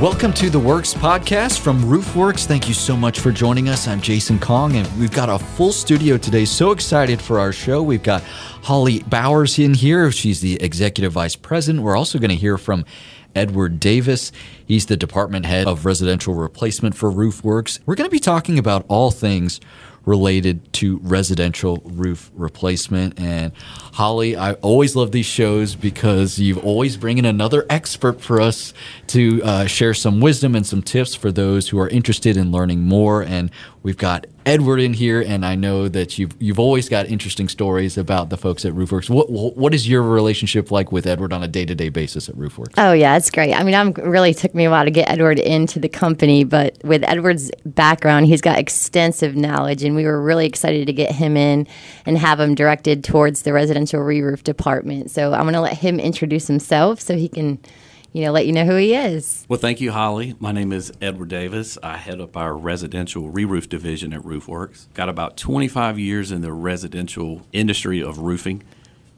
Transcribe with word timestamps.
Welcome 0.00 0.32
to 0.34 0.48
the 0.48 0.60
Works 0.60 0.94
podcast 0.94 1.58
from 1.58 1.82
Roofwerks. 1.82 2.46
Thank 2.46 2.68
you 2.68 2.74
so 2.74 2.96
much 2.96 3.18
for 3.18 3.32
joining 3.32 3.68
us. 3.68 3.88
I'm 3.88 4.00
Jason 4.00 4.38
Kong, 4.38 4.76
and 4.76 4.86
we've 4.96 5.10
got 5.10 5.28
a 5.28 5.40
full 5.40 5.72
studio 5.72 6.16
today. 6.16 6.44
So 6.44 6.70
excited 6.70 7.20
for 7.20 7.40
our 7.40 7.50
show. 7.50 7.82
We've 7.82 8.04
got 8.04 8.22
Holly 8.22 9.00
Bowers 9.00 9.58
in 9.58 9.74
here. 9.74 10.12
She's 10.12 10.40
the 10.40 10.54
executive 10.62 11.14
vice 11.14 11.34
president. 11.34 11.82
We're 11.82 11.96
also 11.96 12.20
going 12.20 12.30
to 12.30 12.36
hear 12.36 12.56
from 12.58 12.84
Edward 13.34 13.80
Davis. 13.80 14.30
He's 14.64 14.86
the 14.86 14.96
department 14.96 15.46
head 15.46 15.66
of 15.66 15.84
residential 15.84 16.32
replacement 16.32 16.94
for 16.94 17.10
Roofwerks. 17.10 17.80
We're 17.84 17.96
going 17.96 18.08
to 18.08 18.14
be 18.14 18.20
talking 18.20 18.56
about 18.56 18.86
all 18.86 19.10
things 19.10 19.58
related 20.08 20.72
to 20.72 20.98
residential 21.02 21.82
roof 21.84 22.30
replacement. 22.34 23.20
And 23.20 23.52
Holly, 23.92 24.36
I 24.36 24.54
always 24.54 24.96
love 24.96 25.12
these 25.12 25.26
shows 25.26 25.74
because 25.74 26.38
you've 26.38 26.64
always 26.64 26.96
bring 26.96 27.18
in 27.18 27.26
another 27.26 27.66
expert 27.68 28.22
for 28.22 28.40
us 28.40 28.72
to 29.08 29.42
uh, 29.44 29.66
share 29.66 29.92
some 29.92 30.20
wisdom 30.20 30.54
and 30.54 30.66
some 30.66 30.80
tips 30.82 31.14
for 31.14 31.30
those 31.30 31.68
who 31.68 31.78
are 31.78 31.88
interested 31.88 32.38
in 32.38 32.50
learning 32.50 32.80
more. 32.80 33.22
And 33.22 33.50
we've 33.82 33.96
got 33.96 34.26
Edward 34.46 34.78
in 34.78 34.94
here, 34.94 35.20
and 35.20 35.44
I 35.44 35.54
know 35.54 35.88
that 35.88 36.18
you've 36.18 36.34
you've 36.40 36.58
always 36.58 36.88
got 36.88 37.06
interesting 37.06 37.48
stories 37.48 37.98
about 37.98 38.30
the 38.30 38.36
folks 38.36 38.64
at 38.64 38.72
Roofwerks. 38.72 39.10
What 39.10 39.30
what 39.30 39.74
is 39.74 39.88
your 39.88 40.02
relationship 40.02 40.70
like 40.70 40.90
with 40.90 41.06
Edward 41.06 41.32
on 41.32 41.42
a 41.42 41.48
day 41.48 41.64
to 41.66 41.74
day 41.74 41.88
basis 41.88 42.28
at 42.28 42.36
Roofwerks? 42.36 42.74
Oh 42.78 42.92
yeah, 42.92 43.16
it's 43.16 43.30
great. 43.30 43.54
I 43.54 43.62
mean, 43.62 43.74
I'm 43.74 43.92
really 43.92 44.34
took 44.34 44.54
me 44.54 44.64
a 44.64 44.70
while 44.70 44.84
to 44.84 44.90
get 44.90 45.08
Edward 45.08 45.38
into 45.38 45.78
the 45.78 45.88
company, 45.88 46.44
but 46.44 46.78
with 46.84 47.04
Edward's 47.04 47.50
background, 47.64 48.26
he's 48.26 48.40
got 48.40 48.58
extensive 48.58 49.36
knowledge, 49.36 49.84
and 49.84 49.94
we 49.94 50.04
were 50.04 50.22
really 50.22 50.46
excited 50.46 50.86
to 50.86 50.92
get 50.92 51.12
him 51.12 51.36
in 51.36 51.66
and 52.06 52.18
have 52.18 52.40
him 52.40 52.54
directed 52.54 53.04
towards 53.04 53.42
the 53.42 53.52
residential 53.52 54.00
re-roof 54.00 54.44
department. 54.44 55.10
So 55.10 55.32
I'm 55.32 55.42
going 55.42 55.54
to 55.54 55.60
let 55.60 55.78
him 55.78 56.00
introduce 56.00 56.46
himself 56.46 57.00
so 57.00 57.16
he 57.16 57.28
can 57.28 57.58
you 58.12 58.22
know, 58.22 58.32
let 58.32 58.46
you 58.46 58.52
know 58.52 58.64
who 58.64 58.76
he 58.76 58.94
is. 58.94 59.44
Well, 59.48 59.58
thank 59.58 59.80
you, 59.80 59.92
Holly. 59.92 60.34
My 60.40 60.52
name 60.52 60.72
is 60.72 60.92
Edward 61.00 61.28
Davis. 61.28 61.76
I 61.82 61.96
head 61.96 62.20
up 62.20 62.36
our 62.36 62.56
residential 62.56 63.28
re-roof 63.28 63.68
division 63.68 64.12
at 64.12 64.22
Roofwerks. 64.22 64.86
Got 64.94 65.08
about 65.08 65.36
25 65.36 65.98
years 65.98 66.32
in 66.32 66.40
the 66.40 66.52
residential 66.52 67.42
industry 67.52 68.02
of 68.02 68.18
roofing, 68.18 68.62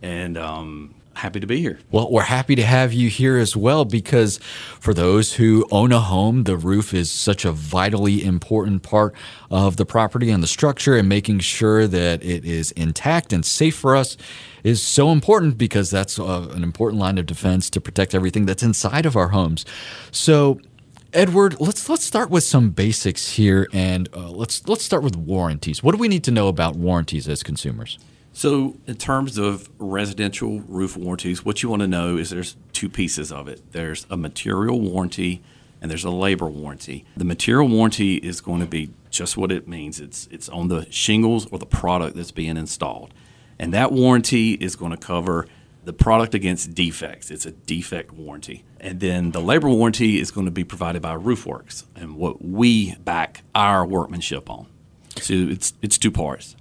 and 0.02 0.36
um, 0.36 0.94
happy 1.20 1.38
to 1.38 1.46
be 1.46 1.60
here. 1.60 1.78
Well, 1.90 2.10
we're 2.10 2.22
happy 2.22 2.54
to 2.56 2.64
have 2.64 2.92
you 2.92 3.08
here 3.10 3.36
as 3.36 3.54
well 3.54 3.84
because 3.84 4.38
for 4.80 4.94
those 4.94 5.34
who 5.34 5.66
own 5.70 5.92
a 5.92 6.00
home, 6.00 6.44
the 6.44 6.56
roof 6.56 6.94
is 6.94 7.10
such 7.10 7.44
a 7.44 7.52
vitally 7.52 8.24
important 8.24 8.82
part 8.82 9.14
of 9.50 9.76
the 9.76 9.84
property 9.84 10.30
and 10.30 10.42
the 10.42 10.46
structure, 10.46 10.96
and 10.96 11.08
making 11.08 11.40
sure 11.40 11.86
that 11.86 12.24
it 12.24 12.44
is 12.44 12.72
intact 12.72 13.32
and 13.32 13.44
safe 13.44 13.76
for 13.76 13.96
us 13.96 14.16
is 14.64 14.82
so 14.82 15.10
important 15.10 15.58
because 15.58 15.90
that's 15.90 16.18
uh, 16.18 16.48
an 16.52 16.62
important 16.62 17.00
line 17.00 17.18
of 17.18 17.26
defense 17.26 17.70
to 17.70 17.80
protect 17.80 18.14
everything 18.14 18.46
that's 18.46 18.62
inside 18.62 19.06
of 19.06 19.16
our 19.16 19.28
homes. 19.28 19.64
So, 20.10 20.60
Edward, 21.12 21.60
let's 21.60 21.88
let's 21.88 22.04
start 22.04 22.30
with 22.30 22.44
some 22.44 22.70
basics 22.70 23.32
here, 23.32 23.68
and 23.72 24.08
uh, 24.14 24.30
let's 24.30 24.66
let's 24.68 24.84
start 24.84 25.02
with 25.02 25.16
warranties. 25.16 25.82
What 25.82 25.92
do 25.92 25.98
we 25.98 26.08
need 26.08 26.24
to 26.24 26.30
know 26.30 26.48
about 26.48 26.76
warranties 26.76 27.28
as 27.28 27.42
consumers? 27.42 27.98
So, 28.40 28.78
in 28.86 28.96
terms 28.96 29.36
of 29.36 29.68
residential 29.78 30.60
roof 30.60 30.96
warranties, 30.96 31.44
what 31.44 31.62
you 31.62 31.68
want 31.68 31.80
to 31.80 31.86
know 31.86 32.16
is 32.16 32.30
there's 32.30 32.56
two 32.72 32.88
pieces 32.88 33.30
of 33.30 33.48
it. 33.48 33.72
There's 33.72 34.06
a 34.08 34.16
material 34.16 34.80
warranty 34.80 35.42
and 35.82 35.90
there's 35.90 36.04
a 36.04 36.10
labor 36.10 36.48
warranty. 36.48 37.04
The 37.18 37.26
material 37.26 37.68
warranty 37.68 38.14
is 38.14 38.40
going 38.40 38.60
to 38.60 38.66
be 38.66 38.92
just 39.10 39.36
what 39.36 39.52
it 39.52 39.68
means. 39.68 40.00
It's 40.00 40.26
it's 40.30 40.48
on 40.48 40.68
the 40.68 40.90
shingles 40.90 41.48
or 41.52 41.58
the 41.58 41.66
product 41.66 42.16
that's 42.16 42.30
being 42.30 42.56
installed. 42.56 43.12
And 43.58 43.74
that 43.74 43.92
warranty 43.92 44.52
is 44.52 44.74
going 44.74 44.92
to 44.92 44.96
cover 44.96 45.46
the 45.84 45.92
product 45.92 46.34
against 46.34 46.72
defects. 46.72 47.30
It's 47.30 47.44
a 47.44 47.50
defect 47.50 48.10
warranty. 48.10 48.64
And 48.80 49.00
then 49.00 49.32
the 49.32 49.42
labor 49.42 49.68
warranty 49.68 50.18
is 50.18 50.30
going 50.30 50.46
to 50.46 50.50
be 50.50 50.64
provided 50.64 51.02
by 51.02 51.14
Roofwerks 51.14 51.84
and 51.94 52.16
what 52.16 52.42
we 52.42 52.94
back 52.94 53.42
our 53.54 53.84
workmanship 53.84 54.48
on. 54.48 54.66
So 55.16 55.34
it's 55.34 55.74
it's 55.82 55.98
two 55.98 56.10
parts. 56.10 56.56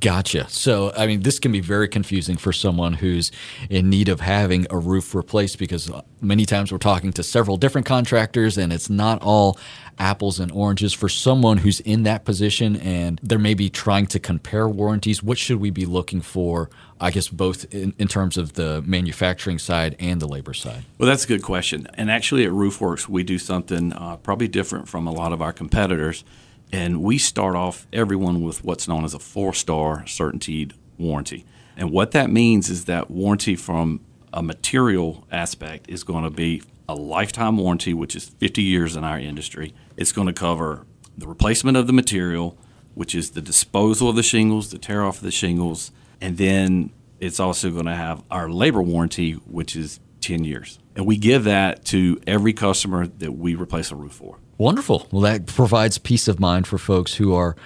Gotcha. 0.00 0.46
So, 0.50 0.92
I 0.96 1.06
mean, 1.06 1.22
this 1.22 1.38
can 1.38 1.50
be 1.50 1.60
very 1.60 1.88
confusing 1.88 2.36
for 2.36 2.52
someone 2.52 2.92
who's 2.92 3.32
in 3.70 3.88
need 3.88 4.10
of 4.10 4.20
having 4.20 4.66
a 4.68 4.76
roof 4.76 5.14
replaced 5.14 5.58
because 5.58 5.90
many 6.20 6.44
times 6.44 6.70
we're 6.70 6.78
talking 6.78 7.10
to 7.14 7.22
several 7.22 7.56
different 7.56 7.86
contractors 7.86 8.58
and 8.58 8.70
it's 8.70 8.90
not 8.90 9.22
all 9.22 9.58
apples 9.98 10.40
and 10.40 10.52
oranges. 10.52 10.92
For 10.92 11.08
someone 11.08 11.56
who's 11.56 11.80
in 11.80 12.02
that 12.02 12.26
position 12.26 12.76
and 12.76 13.18
they're 13.22 13.38
maybe 13.38 13.70
trying 13.70 14.06
to 14.08 14.18
compare 14.18 14.68
warranties, 14.68 15.22
what 15.22 15.38
should 15.38 15.58
we 15.58 15.70
be 15.70 15.86
looking 15.86 16.20
for? 16.20 16.68
I 17.00 17.10
guess 17.10 17.28
both 17.28 17.72
in, 17.72 17.94
in 17.98 18.08
terms 18.08 18.36
of 18.36 18.54
the 18.54 18.82
manufacturing 18.82 19.58
side 19.58 19.96
and 19.98 20.20
the 20.20 20.28
labor 20.28 20.52
side. 20.52 20.84
Well, 20.98 21.08
that's 21.08 21.24
a 21.24 21.28
good 21.28 21.42
question. 21.42 21.88
And 21.94 22.10
actually, 22.10 22.44
at 22.44 22.50
Roofwerks, 22.50 23.08
we 23.08 23.22
do 23.22 23.38
something 23.38 23.94
uh, 23.94 24.16
probably 24.16 24.48
different 24.48 24.86
from 24.86 25.06
a 25.06 25.12
lot 25.12 25.32
of 25.32 25.40
our 25.40 25.52
competitors 25.52 26.24
and 26.72 27.02
we 27.02 27.18
start 27.18 27.56
off 27.56 27.86
everyone 27.92 28.42
with 28.42 28.64
what's 28.64 28.88
known 28.88 29.04
as 29.04 29.14
a 29.14 29.18
four 29.18 29.54
star 29.54 30.06
certainty 30.06 30.70
warranty. 30.98 31.44
And 31.76 31.90
what 31.90 32.10
that 32.12 32.30
means 32.30 32.68
is 32.68 32.86
that 32.86 33.10
warranty 33.10 33.56
from 33.56 34.00
a 34.32 34.42
material 34.42 35.26
aspect 35.30 35.88
is 35.88 36.04
going 36.04 36.24
to 36.24 36.30
be 36.30 36.62
a 36.88 36.94
lifetime 36.94 37.56
warranty, 37.56 37.94
which 37.94 38.16
is 38.16 38.28
50 38.28 38.62
years 38.62 38.96
in 38.96 39.04
our 39.04 39.18
industry. 39.18 39.74
It's 39.96 40.12
going 40.12 40.26
to 40.26 40.32
cover 40.32 40.86
the 41.16 41.26
replacement 41.26 41.76
of 41.76 41.86
the 41.86 41.92
material, 41.92 42.56
which 42.94 43.14
is 43.14 43.30
the 43.30 43.42
disposal 43.42 44.08
of 44.08 44.16
the 44.16 44.22
shingles, 44.22 44.70
the 44.70 44.78
tear 44.78 45.04
off 45.04 45.18
of 45.18 45.22
the 45.22 45.30
shingles, 45.30 45.92
and 46.20 46.36
then 46.36 46.90
it's 47.20 47.40
also 47.40 47.70
going 47.70 47.86
to 47.86 47.94
have 47.94 48.22
our 48.30 48.48
labor 48.48 48.82
warranty, 48.82 49.32
which 49.32 49.76
is 49.76 50.00
10 50.20 50.44
years. 50.44 50.78
And 50.96 51.06
we 51.06 51.16
give 51.16 51.44
that 51.44 51.84
to 51.86 52.20
every 52.26 52.52
customer 52.52 53.06
that 53.06 53.32
we 53.32 53.54
replace 53.54 53.90
a 53.90 53.96
roof 53.96 54.12
for. 54.12 54.38
Wonderful. 54.58 55.06
Well, 55.12 55.22
that 55.22 55.46
provides 55.46 55.98
peace 55.98 56.26
of 56.28 56.40
mind 56.40 56.66
for 56.66 56.78
folks 56.78 57.14
who 57.14 57.32
are 57.34 57.56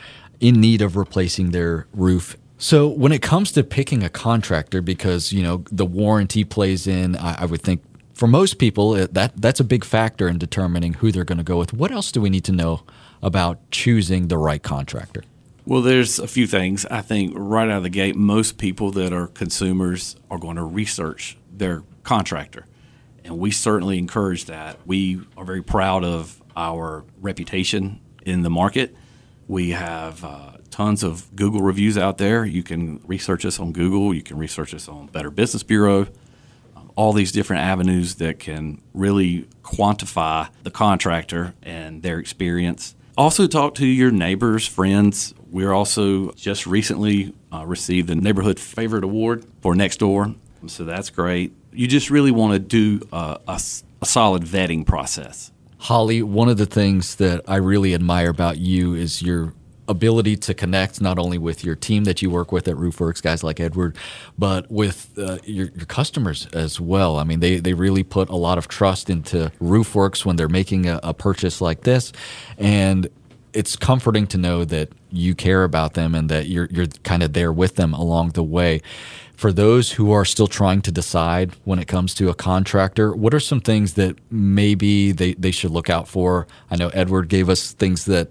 in 0.40 0.60
need 0.60 0.82
of 0.82 0.96
replacing 0.96 1.50
their 1.50 1.86
roof. 1.92 2.36
So, 2.58 2.86
when 2.86 3.10
it 3.10 3.22
comes 3.22 3.50
to 3.52 3.64
picking 3.64 4.04
a 4.04 4.08
contractor, 4.08 4.82
because 4.82 5.32
you 5.32 5.42
know 5.42 5.64
the 5.72 5.86
warranty 5.86 6.44
plays 6.44 6.86
in, 6.86 7.16
I, 7.16 7.42
I 7.42 7.44
would 7.46 7.62
think 7.62 7.82
for 8.12 8.28
most 8.28 8.58
people 8.58 8.92
that 8.92 9.40
that's 9.40 9.58
a 9.58 9.64
big 9.64 9.84
factor 9.84 10.28
in 10.28 10.38
determining 10.38 10.94
who 10.94 11.10
they're 11.10 11.24
going 11.24 11.38
to 11.38 11.44
go 11.44 11.58
with. 11.58 11.72
What 11.72 11.90
else 11.90 12.12
do 12.12 12.20
we 12.20 12.30
need 12.30 12.44
to 12.44 12.52
know 12.52 12.82
about 13.22 13.58
choosing 13.70 14.28
the 14.28 14.38
right 14.38 14.62
contractor? 14.62 15.24
Well, 15.64 15.80
there's 15.80 16.18
a 16.18 16.26
few 16.26 16.46
things. 16.46 16.84
I 16.86 17.02
think 17.02 17.32
right 17.36 17.68
out 17.68 17.78
of 17.78 17.82
the 17.84 17.90
gate, 17.90 18.16
most 18.16 18.58
people 18.58 18.90
that 18.92 19.12
are 19.12 19.28
consumers 19.28 20.16
are 20.30 20.38
going 20.38 20.56
to 20.56 20.64
research 20.64 21.36
their 21.52 21.84
contractor. 22.02 22.66
And 23.24 23.38
we 23.38 23.52
certainly 23.52 23.98
encourage 23.98 24.46
that. 24.46 24.78
We 24.84 25.20
are 25.36 25.44
very 25.44 25.62
proud 25.62 26.02
of 26.02 26.41
our 26.56 27.04
reputation 27.20 28.00
in 28.24 28.42
the 28.42 28.50
market. 28.50 28.94
We 29.48 29.70
have 29.70 30.24
uh, 30.24 30.52
tons 30.70 31.02
of 31.02 31.34
Google 31.36 31.60
reviews 31.62 31.98
out 31.98 32.18
there. 32.18 32.44
You 32.44 32.62
can 32.62 33.00
research 33.06 33.44
us 33.44 33.60
on 33.60 33.72
Google. 33.72 34.14
You 34.14 34.22
can 34.22 34.38
research 34.38 34.74
us 34.74 34.88
on 34.88 35.06
Better 35.06 35.30
Business 35.30 35.62
Bureau. 35.62 36.06
Um, 36.76 36.90
all 36.96 37.12
these 37.12 37.32
different 37.32 37.62
avenues 37.62 38.16
that 38.16 38.38
can 38.38 38.80
really 38.94 39.48
quantify 39.62 40.48
the 40.62 40.70
contractor 40.70 41.54
and 41.62 42.02
their 42.02 42.18
experience. 42.18 42.94
Also, 43.16 43.46
talk 43.46 43.74
to 43.74 43.86
your 43.86 44.10
neighbors, 44.10 44.66
friends. 44.66 45.34
We're 45.50 45.72
also 45.72 46.32
just 46.32 46.66
recently 46.66 47.34
uh, 47.52 47.66
received 47.66 48.08
the 48.08 48.14
Neighborhood 48.14 48.58
Favorite 48.58 49.04
Award 49.04 49.44
for 49.60 49.74
Nextdoor. 49.74 50.34
so 50.66 50.84
that's 50.84 51.10
great. 51.10 51.52
You 51.74 51.86
just 51.86 52.08
really 52.10 52.30
want 52.30 52.54
to 52.54 52.58
do 52.58 53.06
uh, 53.12 53.36
a, 53.46 53.60
a 54.00 54.06
solid 54.06 54.44
vetting 54.44 54.86
process. 54.86 55.52
Holly, 55.82 56.22
one 56.22 56.48
of 56.48 56.58
the 56.58 56.66
things 56.66 57.16
that 57.16 57.40
I 57.48 57.56
really 57.56 57.92
admire 57.92 58.30
about 58.30 58.58
you 58.58 58.94
is 58.94 59.20
your 59.20 59.52
ability 59.88 60.36
to 60.36 60.54
connect 60.54 61.00
not 61.00 61.18
only 61.18 61.38
with 61.38 61.64
your 61.64 61.74
team 61.74 62.04
that 62.04 62.22
you 62.22 62.30
work 62.30 62.52
with 62.52 62.68
at 62.68 62.76
Roofwerks, 62.76 63.20
guys 63.20 63.42
like 63.42 63.58
Edward, 63.58 63.96
but 64.38 64.70
with 64.70 65.10
uh, 65.18 65.38
your, 65.42 65.70
your, 65.74 65.86
customers 65.86 66.46
as 66.52 66.80
well. 66.80 67.18
I 67.18 67.24
mean, 67.24 67.40
they, 67.40 67.56
they 67.56 67.74
really 67.74 68.04
put 68.04 68.28
a 68.28 68.36
lot 68.36 68.58
of 68.58 68.68
trust 68.68 69.10
into 69.10 69.50
Roofwerks 69.60 70.24
when 70.24 70.36
they're 70.36 70.48
making 70.48 70.86
a, 70.86 71.00
a 71.02 71.12
purchase 71.12 71.60
like 71.60 71.80
this. 71.80 72.12
And 72.58 73.08
it's 73.52 73.74
comforting 73.74 74.28
to 74.28 74.38
know 74.38 74.64
that 74.64 74.90
you 75.10 75.34
care 75.34 75.64
about 75.64 75.94
them 75.94 76.14
and 76.14 76.28
that 76.28 76.46
you're, 76.46 76.68
you're 76.70 76.86
kind 77.02 77.24
of 77.24 77.32
there 77.32 77.52
with 77.52 77.74
them 77.74 77.92
along 77.92 78.30
the 78.30 78.44
way 78.44 78.82
for 79.36 79.52
those 79.52 79.92
who 79.92 80.12
are 80.12 80.24
still 80.24 80.46
trying 80.46 80.82
to 80.82 80.92
decide 80.92 81.54
when 81.64 81.78
it 81.78 81.88
comes 81.88 82.14
to 82.14 82.28
a 82.28 82.34
contractor, 82.34 83.12
what 83.14 83.34
are 83.34 83.40
some 83.40 83.60
things 83.60 83.94
that 83.94 84.16
maybe 84.30 85.12
they, 85.12 85.34
they 85.34 85.50
should 85.50 85.70
look 85.70 85.90
out 85.90 86.08
for? 86.08 86.46
I 86.70 86.76
know 86.76 86.88
Edward 86.88 87.28
gave 87.28 87.48
us 87.48 87.72
things 87.72 88.04
that 88.04 88.30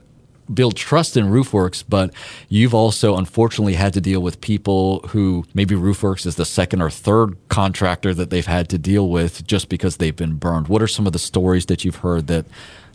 build 0.53 0.75
trust 0.75 1.15
in 1.15 1.25
Roofwerks, 1.25 1.83
but 1.87 2.13
you've 2.49 2.73
also 2.73 3.15
unfortunately 3.15 3.75
had 3.75 3.93
to 3.93 4.01
deal 4.01 4.21
with 4.21 4.41
people 4.41 4.99
who 5.09 5.45
maybe 5.53 5.75
Roofwerks 5.75 6.25
is 6.25 6.35
the 6.35 6.45
second 6.45 6.81
or 6.81 6.89
third 6.89 7.37
contractor 7.49 8.13
that 8.13 8.29
they've 8.29 8.45
had 8.45 8.69
to 8.69 8.77
deal 8.77 9.09
with 9.09 9.45
just 9.47 9.69
because 9.69 9.97
they've 9.97 10.15
been 10.15 10.35
burned. 10.35 10.67
What 10.67 10.81
are 10.81 10.87
some 10.87 11.07
of 11.07 11.13
the 11.13 11.19
stories 11.19 11.67
that 11.67 11.85
you've 11.85 11.97
heard 11.97 12.27
that 12.27 12.45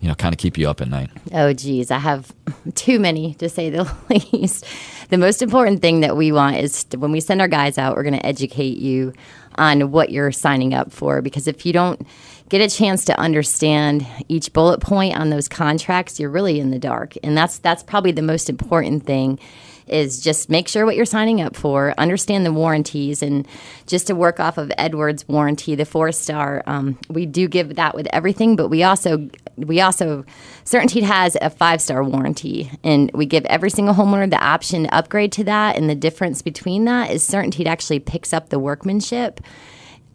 you 0.00 0.08
know, 0.08 0.14
kind 0.14 0.34
of 0.34 0.38
keep 0.38 0.58
you 0.58 0.68
up 0.68 0.80
at 0.80 0.88
night? 0.88 1.10
Oh, 1.32 1.52
geez, 1.52 1.90
I 1.90 1.98
have 1.98 2.32
too 2.74 2.98
many 2.98 3.34
to 3.34 3.48
say 3.48 3.70
the 3.70 3.90
least. 4.32 4.64
The 5.08 5.18
most 5.18 5.42
important 5.42 5.82
thing 5.82 6.00
that 6.00 6.16
we 6.16 6.32
want 6.32 6.56
is 6.56 6.84
to, 6.84 6.98
when 6.98 7.12
we 7.12 7.20
send 7.20 7.40
our 7.40 7.48
guys 7.48 7.78
out, 7.78 7.96
we're 7.96 8.02
going 8.02 8.18
to 8.18 8.26
educate 8.26 8.78
you 8.78 9.12
on 9.56 9.90
what 9.90 10.10
you're 10.10 10.32
signing 10.32 10.74
up 10.74 10.92
for. 10.92 11.22
Because 11.22 11.46
if 11.46 11.64
you 11.64 11.72
don't 11.72 12.06
get 12.48 12.60
a 12.60 12.68
chance 12.68 13.04
to 13.06 13.18
understand 13.18 14.06
each 14.28 14.52
bullet 14.52 14.80
point 14.80 15.18
on 15.18 15.30
those 15.30 15.48
contracts, 15.48 16.20
you're 16.20 16.30
really 16.30 16.60
in 16.60 16.70
the 16.70 16.78
dark. 16.78 17.14
And 17.22 17.36
that's 17.36 17.58
that's 17.58 17.82
probably 17.82 18.12
the 18.12 18.22
most 18.22 18.50
important 18.50 19.06
thing 19.06 19.38
is 19.86 20.20
just 20.20 20.50
make 20.50 20.68
sure 20.68 20.84
what 20.84 20.96
you're 20.96 21.04
signing 21.04 21.40
up 21.40 21.56
for, 21.56 21.94
understand 21.98 22.44
the 22.44 22.52
warranties, 22.52 23.22
and 23.22 23.46
just 23.86 24.06
to 24.08 24.14
work 24.14 24.40
off 24.40 24.58
of 24.58 24.72
Edwards 24.78 25.26
warranty, 25.28 25.74
the 25.74 25.84
four 25.84 26.12
star. 26.12 26.62
Um, 26.66 26.98
we 27.08 27.26
do 27.26 27.48
give 27.48 27.76
that 27.76 27.94
with 27.94 28.06
everything, 28.12 28.56
but 28.56 28.68
we 28.68 28.82
also 28.82 29.28
we 29.56 29.80
also 29.80 30.24
Certainteed 30.64 31.02
has 31.02 31.36
a 31.40 31.48
five 31.50 31.80
star 31.80 32.02
warranty, 32.02 32.70
and 32.82 33.10
we 33.14 33.26
give 33.26 33.44
every 33.46 33.70
single 33.70 33.94
homeowner 33.94 34.28
the 34.28 34.42
option 34.42 34.84
to 34.84 34.94
upgrade 34.94 35.32
to 35.32 35.44
that. 35.44 35.76
And 35.76 35.88
the 35.88 35.94
difference 35.94 36.42
between 36.42 36.84
that 36.86 37.10
is 37.10 37.26
Certainteed 37.26 37.66
actually 37.66 38.00
picks 38.00 38.32
up 38.32 38.48
the 38.48 38.58
workmanship 38.58 39.40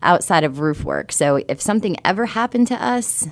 outside 0.03 0.43
of 0.43 0.59
roof 0.59 0.83
work. 0.83 1.11
So 1.11 1.41
if 1.47 1.61
something 1.61 1.95
ever 2.03 2.25
happened 2.25 2.67
to 2.67 2.83
us, 2.83 3.27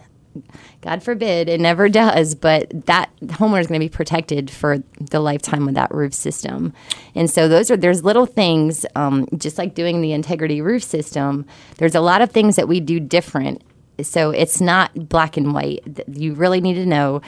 God 0.82 1.04
forbid, 1.04 1.50
it 1.50 1.60
never 1.60 1.90
does, 1.90 2.36
but 2.36 2.86
that 2.86 3.10
homeowner 3.22 3.62
is 3.62 3.68
going 3.68 3.80
to 3.80 3.86
be 3.86 3.90
protected 3.90 4.50
for 4.50 4.78
the 5.00 5.20
lifetime 5.20 5.68
of 5.68 5.76
that 5.76 5.94
roof 5.94 6.14
system. 6.14 6.74
And 7.16 7.30
so 7.30 7.48
those 7.48 7.70
are 7.72 7.78
there's 7.78 8.04
little 8.04 8.26
things, 8.26 8.86
um, 8.96 9.28
just 9.38 9.58
like 9.58 9.76
doing 9.76 10.02
the 10.02 10.14
integrity 10.14 10.62
roof 10.62 10.84
system. 10.84 11.46
There's 11.78 11.96
a 11.96 12.02
lot 12.02 12.22
of 12.22 12.32
things 12.32 12.56
that 12.56 12.68
we 12.68 12.80
do 12.80 13.00
different. 13.00 13.62
So 14.02 14.32
it's 14.32 14.62
not 14.62 15.10
black 15.10 15.36
and 15.36 15.54
white. 15.54 15.82
You 16.08 16.34
really 16.34 16.62
need 16.62 16.76
to 16.76 16.86
know 16.86 17.22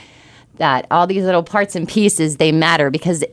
that 0.57 0.85
all 0.91 1.07
these 1.07 1.23
little 1.23 1.43
parts 1.43 1.75
and 1.75 1.87
pieces 1.87 2.37
they 2.37 2.51
matter 2.51 2.89
because 2.89 3.23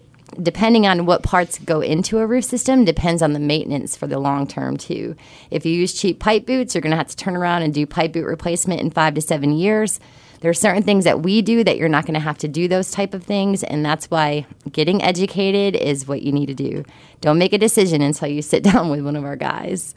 depending 0.42 0.86
on 0.86 1.06
what 1.06 1.22
parts 1.22 1.58
go 1.58 1.80
into 1.80 2.18
a 2.18 2.26
roof 2.26 2.44
system 2.44 2.84
depends 2.84 3.22
on 3.22 3.32
the 3.32 3.40
maintenance 3.40 3.96
for 3.96 4.06
the 4.06 4.18
long 4.18 4.46
term 4.46 4.76
too. 4.76 5.16
If 5.50 5.66
you 5.66 5.72
use 5.72 5.92
cheap 5.92 6.20
pipe 6.20 6.46
boots 6.46 6.74
you're 6.74 6.82
going 6.82 6.92
to 6.92 6.96
have 6.96 7.08
to 7.08 7.16
turn 7.16 7.36
around 7.36 7.62
and 7.62 7.74
do 7.74 7.86
pipe 7.86 8.12
boot 8.12 8.24
replacement 8.24 8.80
in 8.80 8.90
five 8.90 9.14
to 9.14 9.20
seven 9.20 9.52
years. 9.52 10.00
There 10.40 10.50
are 10.50 10.54
certain 10.54 10.84
things 10.84 11.04
that 11.04 11.20
we 11.20 11.42
do 11.42 11.64
that 11.64 11.78
you're 11.78 11.88
not 11.88 12.06
going 12.06 12.14
to 12.14 12.20
have 12.20 12.38
to 12.38 12.48
do 12.48 12.68
those 12.68 12.92
type 12.92 13.12
of 13.12 13.24
things 13.24 13.64
and 13.64 13.84
that's 13.84 14.10
why 14.10 14.46
getting 14.70 15.02
educated 15.02 15.74
is 15.74 16.06
what 16.06 16.22
you 16.22 16.30
need 16.30 16.46
to 16.46 16.54
do. 16.54 16.84
Don't 17.20 17.38
make 17.38 17.52
a 17.52 17.58
decision 17.58 18.02
until 18.02 18.28
you 18.28 18.42
sit 18.42 18.62
down 18.64 18.90
with 18.90 19.00
one 19.00 19.16
of 19.16 19.24
our 19.24 19.36
guys. 19.36 19.94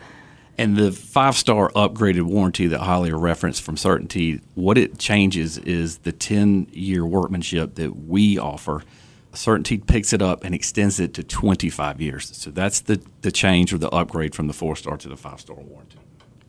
And 0.57 0.75
the 0.75 0.91
five 0.91 1.35
star 1.35 1.69
upgraded 1.71 2.23
warranty 2.23 2.67
that 2.67 2.81
Holly 2.81 3.11
referenced 3.11 3.61
from 3.61 3.75
CertainTeed, 3.75 4.41
what 4.55 4.77
it 4.77 4.97
changes 4.97 5.57
is 5.59 5.99
the 5.99 6.11
10 6.11 6.67
year 6.71 7.05
workmanship 7.05 7.75
that 7.75 8.07
we 8.07 8.38
offer 8.38 8.83
Certainteed 9.33 9.87
picks 9.87 10.13
it 10.13 10.21
up 10.21 10.43
and 10.43 10.53
extends 10.53 10.99
it 10.99 11.13
to 11.13 11.23
25 11.23 12.01
years. 12.01 12.35
So 12.35 12.51
that's 12.51 12.81
the, 12.81 13.01
the 13.21 13.31
change 13.31 13.73
or 13.73 13.77
the 13.77 13.89
upgrade 13.89 14.35
from 14.35 14.47
the 14.47 14.53
four 14.53 14.75
star 14.75 14.97
to 14.97 15.07
the 15.07 15.17
five 15.17 15.39
star 15.39 15.55
warranty. 15.55 15.97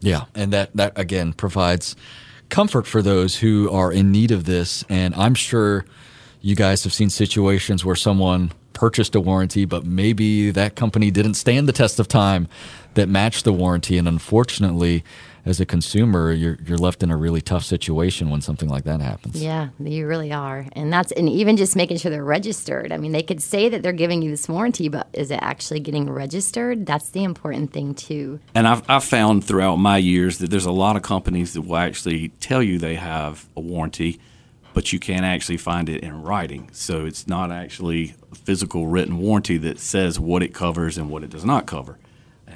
Yeah, 0.01 0.25
and 0.35 0.53
that, 0.53 0.75
that 0.75 0.99
again 0.99 1.33
provides 1.33 1.95
comfort 2.49 2.87
for 2.87 3.01
those 3.01 3.37
who 3.37 3.71
are 3.71 3.93
in 3.93 4.11
need 4.11 4.31
of 4.33 4.45
this. 4.45 4.85
And 4.89 5.15
I'm 5.15 5.35
sure 5.35 5.85
you 6.41 6.57
guys 6.57 6.83
have 6.85 6.93
seen 6.93 7.09
situations 7.09 7.85
where 7.85 7.97
someone 7.97 8.53
purchased 8.73 9.15
a 9.15 9.21
warranty, 9.21 9.65
but 9.65 9.87
maybe 9.87 10.51
that 10.51 10.75
company 10.75 11.11
didn't 11.11 11.35
stand 11.35 11.69
the 11.69 11.73
test 11.73 12.01
of 12.01 12.09
time 12.09 12.49
that 12.95 13.09
match 13.09 13.43
the 13.43 13.53
warranty. 13.53 13.99
And 13.99 14.07
unfortunately, 14.07 15.05
as 15.45 15.61
a 15.61 15.67
consumer, 15.67 16.33
you're 16.33 16.59
you're 16.65 16.79
left 16.79 17.03
in 17.03 17.11
a 17.11 17.17
really 17.17 17.41
tough 17.41 17.65
situation 17.65 18.31
when 18.31 18.41
something 18.41 18.69
like 18.69 18.85
that 18.85 19.01
happens. 19.01 19.43
Yeah, 19.43 19.71
you 19.81 20.07
really 20.07 20.33
are, 20.33 20.67
and 20.73 20.93
that's 20.93 21.11
and 21.13 21.29
even 21.29 21.57
just 21.57 21.75
making 21.75 21.97
sure 21.97 22.11
they're 22.11 22.25
registered. 22.25 22.93
I 22.93 22.97
mean, 22.97 23.13
they 23.13 23.23
could 23.23 23.43
say 23.43 23.69
that 23.69 23.83
they're 23.83 23.93
giving 23.93 24.23
you 24.23 24.31
this 24.31 24.49
warranty, 24.49 24.89
but 24.89 25.09
is 25.13 25.31
it 25.31 25.41
actually 25.43 25.81
getting 25.81 26.09
registered? 26.09 26.87
That's 26.87 27.09
the 27.09 27.25
important 27.25 27.73
thing 27.73 27.95
too. 27.95 28.39
And 28.55 28.69
I've 28.69 28.89
I've 28.89 29.05
found 29.05 29.45
throughout 29.45 29.77
my 29.77 29.97
years 29.99 30.39
that 30.39 30.51
there's 30.51 30.67
a 30.67 30.73
lot 30.73 30.95
of 30.95 31.03
companies 31.03 31.55
that 31.55 31.63
will 31.63 31.77
actually 31.77 32.29
tell 32.41 32.63
you 32.63 32.79
they 32.79 32.95
have 32.95 33.49
a 33.57 33.61
warranty, 33.61 34.21
but 34.75 34.93
you 34.93 35.01
can't 35.01 35.25
actually 35.25 35.57
find 35.57 35.89
it 35.89 36.05
in 36.05 36.23
writing. 36.23 36.69
So 36.73 37.05
it's 37.05 37.27
not 37.27 37.51
actually 37.51 38.15
a 38.31 38.37
physical 38.37 38.87
written 38.87 39.19
warranty 39.19 39.57
that 39.59 39.81
says 39.81 40.21
what 40.21 40.45
it 40.45 40.55
covers 40.55 40.97
and 40.97 41.11
what 41.11 41.25
it 41.25 41.31
does 41.31 41.45
not 41.45 41.67
cover 41.67 41.99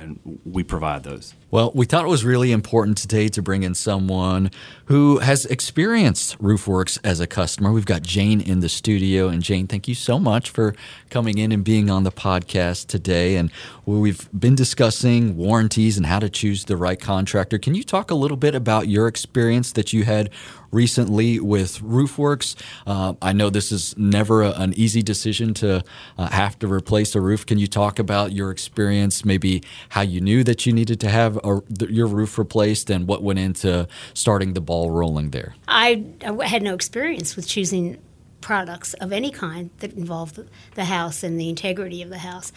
and 0.01 0.41
we 0.45 0.63
provide 0.63 1.03
those. 1.03 1.35
Well, 1.51 1.73
we 1.75 1.87
thought 1.87 2.05
it 2.05 2.09
was 2.09 2.25
really 2.25 2.53
important 2.53 2.99
today 2.99 3.29
to 3.29 3.41
bring 3.41 3.63
in 3.63 3.75
someone 3.75 4.51
who 4.87 5.19
has 5.19 5.47
experienced 5.47 6.39
Roofwerks 6.39 6.99
as 7.05 7.21
a 7.21 7.27
customer. 7.27 7.73
We've 7.73 7.87
got 7.87 8.03
Jane 8.03 8.41
in 8.41 8.61
the 8.61 8.69
studio. 8.69 9.29
And 9.29 9.43
Jane, 9.43 9.67
thank 9.67 9.89
you 9.89 9.95
so 9.95 10.19
much 10.19 10.51
for 10.51 10.75
coming 11.09 11.39
in 11.39 11.53
and 11.53 11.65
being 11.65 11.89
on 11.89 12.05
the 12.05 12.13
podcast 12.13 12.89
today. 12.89 13.37
And 13.37 13.51
we've 13.85 14.29
been 14.39 14.55
discussing 14.55 15.37
warranties 15.37 15.97
and 15.97 16.07
how 16.07 16.19
to 16.19 16.29
choose 16.29 16.65
the 16.65 16.77
right 16.77 17.01
contractor. 17.01 17.59
Can 17.59 17.75
you 17.75 17.85
talk 17.85 18.11
a 18.11 18.15
little 18.15 18.37
bit 18.37 18.55
about 18.55 18.89
your 18.89 19.07
experience 19.07 19.73
that 19.73 19.93
you 19.93 20.05
had 20.05 20.31
recently 20.71 21.41
with 21.41 21.81
Roofwerks? 21.81 22.55
Uh, 22.87 23.15
I 23.23 23.33
know 23.33 23.51
this 23.51 23.73
is 23.73 23.97
never 23.97 24.43
a, 24.43 24.51
an 24.53 24.75
easy 24.75 25.03
decision 25.03 25.55
to 25.55 25.85
uh, 26.19 26.29
have 26.29 26.59
to 26.61 26.69
replace 26.69 27.15
a 27.15 27.21
roof. 27.21 27.47
Can 27.47 27.59
you 27.59 27.67
talk 27.67 27.99
about 27.99 28.33
your 28.33 28.51
experience, 28.51 29.25
maybe 29.25 29.63
how 29.91 30.03
you 30.03 30.21
knew 30.21 30.45
that 30.45 30.67
you 30.67 30.73
needed 30.73 31.01
to 31.01 31.09
have 31.09 31.37
a, 31.45 31.63
your 31.89 32.07
roof 32.07 32.39
replaced 32.39 32.91
and 32.91 33.07
what 33.07 33.23
went 33.23 33.39
into 33.39 33.89
starting 34.15 34.55
the 34.55 34.61
ball 34.61 34.91
rolling 34.91 35.31
there? 35.31 35.55
I, 35.69 36.05
I 36.25 36.47
had 36.47 36.63
no 36.63 36.75
experience 36.75 37.37
with 37.37 37.47
choosing 37.47 37.99
products 38.41 38.95
of 38.95 39.12
any 39.12 39.31
kind 39.31 39.71
that 39.79 39.93
involved 39.95 40.39
the 40.75 40.85
house 40.85 41.23
and 41.23 41.41
the 41.41 41.49
integrity 41.49 42.03
of 42.03 42.11
the 42.11 42.19
house. 42.19 42.53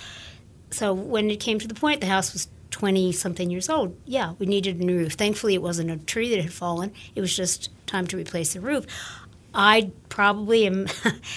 So 0.71 0.93
when 0.93 1.31
it 1.31 1.39
came 1.39 1.57
to 1.59 1.67
the 1.67 1.73
point, 1.73 2.01
the 2.01 2.07
house 2.07 2.31
was 2.33 2.47
20 2.79 3.11
something 3.11 3.51
years 3.51 3.69
old. 3.69 3.93
Yeah, 4.05 4.35
we 4.39 4.45
needed 4.45 4.79
a 4.79 4.85
new 4.85 4.97
roof. 4.97 5.13
Thankfully, 5.13 5.53
it 5.53 5.61
wasn't 5.61 5.91
a 5.91 5.97
tree 5.97 6.29
that 6.29 6.41
had 6.41 6.53
fallen, 6.53 6.93
it 7.13 7.19
was 7.19 7.35
just 7.35 7.69
time 7.85 8.07
to 8.07 8.15
replace 8.15 8.53
the 8.53 8.61
roof. 8.61 8.85
I 9.53 9.91
probably 10.07 10.65
am 10.65 10.87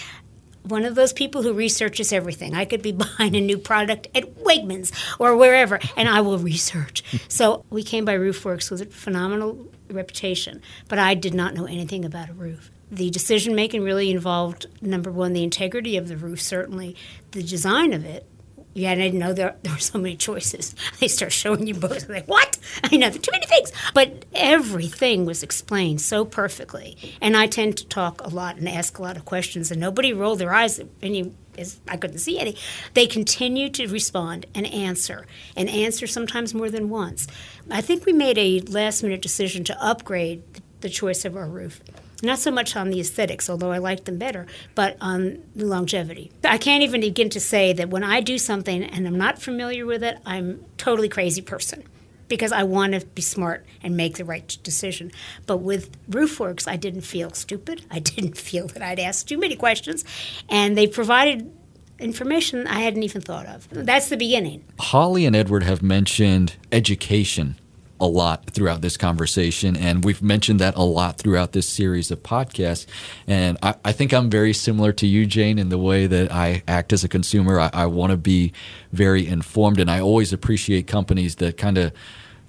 one 0.63 0.85
of 0.85 0.95
those 0.95 1.13
people 1.13 1.43
who 1.43 1.53
researches 1.53 2.13
everything. 2.13 2.55
I 2.55 2.65
could 2.65 2.81
be 2.81 2.93
buying 3.19 3.35
a 3.35 3.41
new 3.41 3.59
product 3.59 4.07
at 4.15 4.37
Wegmans 4.37 4.93
or 5.19 5.37
wherever, 5.37 5.81
and 5.97 6.09
I 6.09 6.21
will 6.21 6.39
research. 6.39 7.03
so 7.29 7.65
we 7.71 7.83
came 7.83 8.05
by 8.05 8.17
Roofwerks 8.17 8.71
with 8.71 8.81
a 8.81 8.87
phenomenal 8.87 9.67
reputation, 9.91 10.63
but 10.89 11.01
I 11.01 11.15
did 11.15 11.35
not 11.35 11.55
know 11.55 11.65
anything 11.65 12.05
about 12.05 12.31
a 12.31 12.35
roof. 12.35 12.71
The 12.93 13.11
decision 13.11 13.57
making 13.57 13.83
really 13.83 14.13
involved 14.13 14.67
number 14.81 15.11
one, 15.11 15.33
the 15.33 15.43
integrity 15.43 15.97
of 15.97 16.07
the 16.07 16.17
roof, 16.17 16.41
certainly, 16.41 16.95
the 17.33 17.43
design 17.43 17.93
of 17.93 18.05
it, 18.05 18.27
yeah, 18.75 18.93
and 18.93 19.03
I 19.03 19.07
didn't 19.07 19.21
know 19.21 19.33
there, 19.33 19.57
there 19.63 19.73
were 19.73 19.79
so 19.79 19.99
many 19.99 20.17
choices. 20.17 20.75
They 21.01 21.09
start 21.09 21.33
showing 21.33 21.67
you 21.67 21.75
both. 21.75 22.09
I'm 22.09 22.15
like, 22.15 22.29
what? 22.29 22.59
I 22.85 22.97
know, 22.97 23.11
too 23.11 23.33
many 23.33 23.47
things. 23.47 23.73
But 23.93 24.25
everything 24.35 25.25
was 25.27 25.43
explained 25.43 26.01
so 26.01 26.25
perfectly. 26.25 26.97
And 27.21 27.37
I 27.37 27.47
tend 27.47 27.77
to 27.79 27.87
talk 27.87 28.21
a 28.21 28.29
lot 28.29 28.57
and 28.57 28.69
ask 28.69 28.99
a 28.99 29.03
lot 29.03 29.17
of 29.17 29.25
questions, 29.25 29.71
and 29.71 29.81
nobody 29.81 30.13
rolled 30.13 30.39
their 30.39 30.55
eyes 30.55 30.79
at 30.79 30.87
any 31.03 31.33
as 31.59 31.81
I 31.87 31.97
couldn't 31.97 32.19
see 32.19 32.39
any. 32.39 32.57
They 32.95 33.07
continue 33.07 33.69
to 33.71 33.87
respond 33.89 34.47
and 34.55 34.67
answer, 34.67 35.27
and 35.57 35.69
answer 35.69 36.07
sometimes 36.07 36.55
more 36.55 36.71
than 36.71 36.89
once. 36.89 37.27
I 37.71 37.81
think 37.81 38.07
we 38.07 38.13
made 38.13 38.39
a 38.39 38.61
last 38.61 39.03
minute 39.03 39.21
decision 39.21 39.65
to 39.65 39.85
upgrade 39.85 40.43
the 40.81 40.89
choice 40.89 41.25
of 41.25 41.37
our 41.37 41.47
roof 41.47 41.83
not 42.23 42.39
so 42.39 42.51
much 42.51 42.77
on 42.77 42.91
the 42.91 43.01
aesthetics, 43.01 43.51
although 43.51 43.73
I 43.73 43.79
like 43.79 44.05
them 44.05 44.19
better, 44.19 44.47
but 44.75 44.97
on 45.01 45.43
the 45.55 45.67
longevity. 45.67 46.31
I 46.45 46.59
can't 46.59 46.83
even 46.83 47.01
begin 47.01 47.29
to 47.31 47.41
say 47.41 47.73
that 47.73 47.91
when 47.91 48.05
I 48.05 48.21
do 48.21 48.39
something 48.39 48.85
and 48.85 49.07
I'm 49.07 49.19
not 49.19 49.43
familiar 49.43 49.85
with 49.85 50.03
it, 50.03 50.19
I'm 50.25 50.65
totally 50.77 51.09
crazy 51.09 51.43
person 51.43 51.85
because 52.29 52.53
I 52.53 52.63
want 52.63 52.95
to 52.95 53.05
be 53.05 53.21
smart 53.21 53.67
and 53.83 53.95
make 53.97 54.17
the 54.17 54.25
right 54.25 54.57
decision. 54.63 55.13
But 55.47 55.59
with 55.59 55.91
Roofwerks, 56.09 56.67
I 56.67 56.77
didn't 56.77 57.03
feel 57.03 57.33
stupid. 57.33 57.85
I 57.91 57.99
didn't 57.99 58.39
feel 58.39 58.69
that 58.69 58.83
I'd 58.83 59.01
asked 59.01 59.29
too 59.29 59.37
many 59.39 59.57
questions, 59.57 60.05
and 60.49 60.77
they 60.77 60.87
provided 60.87 61.53
information 61.99 62.67
I 62.67 62.81
hadn't 62.81 63.03
even 63.03 63.21
thought 63.21 63.47
of. 63.47 63.69
That's 63.71 64.09
the 64.09 64.17
beginning. 64.17 64.65
Holly 64.81 65.27
and 65.27 65.37
Edward 65.37 65.63
have 65.63 65.83
mentioned 65.83 66.57
education 66.73 67.59
a 68.03 68.07
lot 68.07 68.51
throughout 68.51 68.83
this 68.83 68.97
conversation. 68.97 69.77
And 69.77 70.05
we've 70.05 70.21
mentioned 70.21 70.59
that 70.59 70.75
a 70.75 70.83
lot 70.83 71.19
throughout 71.19 71.53
this 71.53 71.69
series 71.69 72.11
of 72.11 72.23
podcasts. 72.23 72.85
And 73.29 73.57
I, 73.63 73.77
I 73.85 73.93
think 73.93 74.13
I'm 74.13 74.29
very 74.29 74.53
similar 74.53 74.93
to 74.95 75.07
you, 75.07 75.25
Jane, 75.25 75.57
in 75.57 75.69
the 75.69 75.79
way 75.79 76.09
that 76.09 76.33
I 76.33 76.65
act 76.67 76.93
as 76.93 77.05
a 77.05 77.09
consumer. 77.09 77.61
I, 77.61 77.71
I 77.73 77.87
want 77.87 78.11
to 78.11 78.17
be 78.17 78.53
very 78.93 79.27
informed. 79.27 79.79
And 79.79 79.89
I 79.89 80.01
always 80.01 80.33
appreciate 80.33 80.89
companies 80.89 81.37
that 81.37 81.57
kind 81.57 81.79
of 81.79 81.93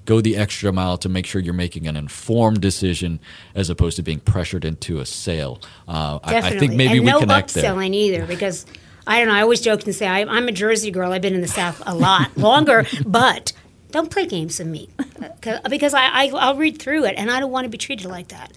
go 0.06 0.22
the 0.22 0.36
extra 0.36 0.74
mile 0.74 0.98
to 0.98 1.08
make 1.08 1.28
sure 1.28 1.40
you're 1.40 1.54
making 1.54 1.88
an 1.88 1.96
informed 1.96 2.60
decision 2.60 3.20
as 3.54 3.70
opposed 3.70 3.96
to 3.98 4.04
being 4.04 4.20
pressured 4.20 4.66
into 4.66 5.00
a 5.00 5.06
sale. 5.06 5.62
Uh, 5.88 6.20
I, 6.24 6.38
I, 6.38 6.60
think 6.60 6.74
maybe 6.74 6.98
and 6.98 7.06
we 7.06 7.12
no 7.12 7.20
connect 7.20 7.54
there. 7.54 7.64
upselling 7.64 7.94
either 7.94 8.26
because 8.26 8.66
I 9.06 9.20
don't 9.20 9.28
know. 9.28 9.36
I 9.36 9.42
always 9.42 9.62
joke 9.62 9.86
and 9.86 9.94
say 9.94 10.08
I, 10.08 10.20
am 10.22 10.48
a 10.48 10.52
Jersey 10.52 10.92
girl. 10.92 11.12
I've 11.12 11.22
been 11.22 11.36
in 11.36 11.42
the 11.42 11.48
South 11.48 11.82
a 11.86 11.96
lot 11.96 12.36
longer, 12.38 12.86
but 13.06 13.54
don't 13.94 14.10
play 14.10 14.26
games 14.26 14.58
with 14.58 14.68
me 14.68 14.90
uh, 15.22 15.70
because 15.70 15.94
I, 15.94 16.26
I, 16.26 16.26
will 16.32 16.58
read 16.58 16.82
through 16.82 17.06
it 17.06 17.14
and 17.16 17.30
I 17.30 17.40
don't 17.40 17.52
want 17.52 17.66
to 17.66 17.70
be 17.70 17.78
treated 17.78 18.08
like 18.08 18.30
that. 18.30 18.52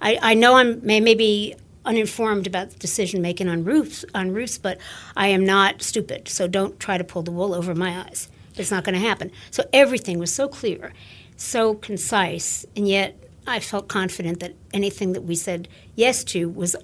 I, 0.00 0.18
I 0.20 0.34
know 0.34 0.56
I'm 0.56 0.84
may, 0.84 1.00
maybe 1.00 1.56
uninformed 1.86 2.46
about 2.46 2.78
decision 2.78 3.22
making 3.22 3.48
on 3.48 3.64
roofs 3.64 4.04
on 4.14 4.32
roofs, 4.32 4.58
but 4.58 4.78
I 5.16 5.28
am 5.28 5.44
not 5.44 5.80
stupid. 5.82 6.28
So 6.28 6.46
don't 6.46 6.78
try 6.78 6.98
to 6.98 7.04
pull 7.04 7.22
the 7.22 7.30
wool 7.30 7.54
over 7.54 7.74
my 7.74 8.00
eyes. 8.00 8.28
It's 8.56 8.70
not 8.70 8.84
going 8.84 8.94
to 8.94 9.00
happen. 9.00 9.32
So 9.50 9.64
everything 9.72 10.18
was 10.18 10.32
so 10.32 10.48
clear, 10.48 10.92
so 11.36 11.74
concise, 11.74 12.66
and 12.76 12.86
yet 12.86 13.18
I 13.46 13.60
felt 13.60 13.88
confident 13.88 14.40
that 14.40 14.54
anything 14.74 15.14
that 15.14 15.22
we 15.22 15.34
said 15.34 15.66
yes 15.96 16.24
to 16.24 16.48
was 16.48 16.76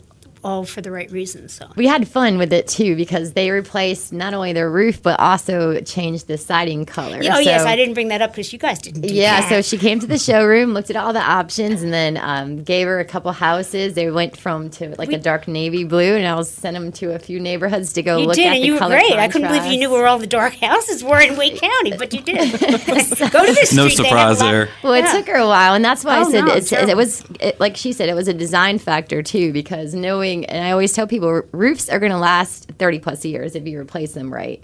all 0.42 0.64
for 0.64 0.80
the 0.80 0.90
right 0.90 1.10
reasons. 1.10 1.52
So 1.52 1.70
we 1.76 1.86
had 1.86 2.08
fun 2.08 2.38
with 2.38 2.52
it 2.52 2.68
too 2.68 2.96
because 2.96 3.32
they 3.32 3.50
replaced 3.50 4.12
not 4.12 4.34
only 4.34 4.52
the 4.52 4.68
roof 4.68 5.02
but 5.02 5.18
also 5.20 5.80
changed 5.80 6.26
the 6.26 6.38
siding 6.38 6.86
color. 6.86 7.18
oh 7.18 7.34
so, 7.34 7.38
yes, 7.40 7.64
I 7.64 7.76
didn't 7.76 7.94
bring 7.94 8.08
that 8.08 8.22
up 8.22 8.32
because 8.32 8.52
you 8.52 8.58
guys 8.58 8.78
didn't. 8.78 9.04
yeah, 9.04 9.40
that. 9.40 9.48
so 9.48 9.62
she 9.62 9.76
came 9.76 10.00
to 10.00 10.06
the 10.06 10.18
showroom, 10.18 10.72
looked 10.72 10.90
at 10.90 10.96
all 10.96 11.12
the 11.12 11.20
options, 11.20 11.82
and 11.82 11.92
then 11.92 12.16
um, 12.16 12.62
gave 12.62 12.86
her 12.86 13.00
a 13.00 13.04
couple 13.04 13.32
houses. 13.32 13.94
They 13.94 14.10
went 14.10 14.36
from 14.36 14.70
to 14.70 14.94
like 14.96 15.08
we, 15.08 15.14
a 15.16 15.18
dark 15.18 15.48
navy 15.48 15.84
blue, 15.84 16.16
and 16.16 16.26
I 16.26 16.34
was 16.34 16.50
sent 16.50 16.74
them 16.74 16.92
to 16.92 17.14
a 17.14 17.18
few 17.18 17.40
neighborhoods 17.40 17.92
to 17.94 18.02
go 18.02 18.18
you 18.18 18.26
look 18.26 18.36
did, 18.36 18.46
at 18.46 18.54
and 18.54 18.62
the 18.62 18.66
you 18.66 18.78
color 18.78 18.94
were 18.94 19.00
great. 19.00 19.08
Contrast. 19.08 19.28
I 19.28 19.32
couldn't 19.32 19.48
believe 19.48 19.72
you 19.72 19.78
knew 19.78 19.90
where 19.90 20.06
all 20.06 20.18
the 20.18 20.26
dark 20.26 20.54
houses 20.54 21.04
were 21.04 21.20
in 21.20 21.36
Wake 21.36 21.60
County, 21.60 21.96
but 21.96 22.12
you 22.12 22.20
did. 22.20 22.50
go 22.60 23.46
to 23.46 23.52
this. 23.52 23.72
No 23.72 23.88
surprise 23.88 24.38
there. 24.38 24.68
Well, 24.82 24.94
it 24.94 25.04
yeah. 25.04 25.12
took 25.12 25.26
her 25.28 25.36
a 25.36 25.46
while, 25.46 25.74
and 25.74 25.84
that's 25.84 26.04
why 26.04 26.18
oh, 26.18 26.22
I 26.22 26.30
said 26.30 26.44
no, 26.44 26.54
it's, 26.54 26.72
it 26.72 26.96
was 26.96 27.24
it, 27.40 27.60
like 27.60 27.76
she 27.76 27.92
said 27.92 28.08
it 28.08 28.14
was 28.14 28.28
a 28.28 28.34
design 28.34 28.78
factor 28.78 29.22
too 29.22 29.52
because 29.52 29.94
knowing, 29.94 30.29
and 30.38 30.64
I 30.64 30.70
always 30.70 30.92
tell 30.92 31.06
people 31.06 31.42
roofs 31.52 31.88
are 31.88 31.98
going 31.98 32.12
to 32.12 32.18
last 32.18 32.70
30 32.78 32.98
plus 33.00 33.24
years 33.24 33.54
if 33.54 33.66
you 33.66 33.78
replace 33.78 34.12
them 34.12 34.32
right. 34.32 34.62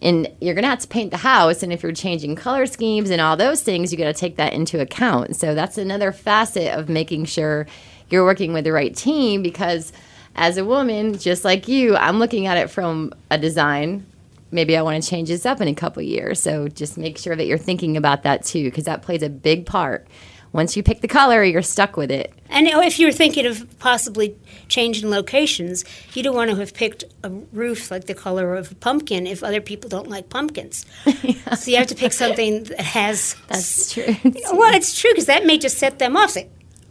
And 0.00 0.30
you're 0.40 0.54
going 0.54 0.62
to 0.62 0.68
have 0.68 0.78
to 0.80 0.88
paint 0.88 1.10
the 1.10 1.16
house. 1.16 1.62
And 1.62 1.72
if 1.72 1.82
you're 1.82 1.92
changing 1.92 2.36
color 2.36 2.66
schemes 2.66 3.10
and 3.10 3.20
all 3.20 3.36
those 3.36 3.62
things, 3.62 3.90
you 3.90 3.98
got 3.98 4.04
to 4.04 4.12
take 4.12 4.36
that 4.36 4.52
into 4.52 4.80
account. 4.80 5.34
So 5.34 5.54
that's 5.54 5.76
another 5.76 6.12
facet 6.12 6.72
of 6.72 6.88
making 6.88 7.24
sure 7.24 7.66
you're 8.08 8.24
working 8.24 8.52
with 8.52 8.64
the 8.64 8.72
right 8.72 8.94
team 8.94 9.42
because 9.42 9.92
as 10.36 10.56
a 10.56 10.64
woman, 10.64 11.18
just 11.18 11.44
like 11.44 11.66
you, 11.66 11.96
I'm 11.96 12.20
looking 12.20 12.46
at 12.46 12.56
it 12.56 12.70
from 12.70 13.12
a 13.30 13.38
design. 13.38 14.06
Maybe 14.52 14.76
I 14.76 14.82
want 14.82 15.02
to 15.02 15.10
change 15.10 15.28
this 15.28 15.44
up 15.44 15.60
in 15.60 15.68
a 15.68 15.74
couple 15.74 16.00
years. 16.02 16.40
So 16.40 16.68
just 16.68 16.96
make 16.96 17.18
sure 17.18 17.34
that 17.34 17.46
you're 17.46 17.58
thinking 17.58 17.96
about 17.96 18.22
that 18.22 18.44
too, 18.44 18.64
because 18.64 18.84
that 18.84 19.02
plays 19.02 19.22
a 19.22 19.28
big 19.28 19.66
part 19.66 20.06
once 20.52 20.76
you 20.76 20.82
pick 20.82 21.00
the 21.00 21.08
color, 21.08 21.44
you're 21.44 21.62
stuck 21.62 21.96
with 21.96 22.10
it. 22.10 22.32
And 22.48 22.66
if 22.66 22.98
you're 22.98 23.12
thinking 23.12 23.46
of 23.46 23.78
possibly 23.78 24.36
changing 24.68 25.10
locations, 25.10 25.84
you 26.14 26.22
don't 26.22 26.34
want 26.34 26.50
to 26.50 26.56
have 26.56 26.74
picked 26.74 27.04
a 27.22 27.30
roof 27.30 27.90
like 27.90 28.06
the 28.06 28.14
color 28.14 28.54
of 28.54 28.72
a 28.72 28.74
pumpkin 28.74 29.26
if 29.26 29.42
other 29.42 29.60
people 29.60 29.90
don't 29.90 30.08
like 30.08 30.28
pumpkins. 30.28 30.86
yeah. 31.22 31.34
So 31.54 31.70
you 31.70 31.76
have 31.78 31.88
to 31.88 31.94
pick 31.94 32.12
something 32.12 32.64
that 32.64 32.80
has. 32.80 33.36
That's 33.48 33.92
true. 33.92 34.16
well, 34.52 34.74
it's 34.74 34.98
true 34.98 35.10
because 35.10 35.26
that 35.26 35.44
may 35.44 35.58
just 35.58 35.78
set 35.78 35.98
them 35.98 36.16
off. 36.16 36.30
Say, 36.30 36.48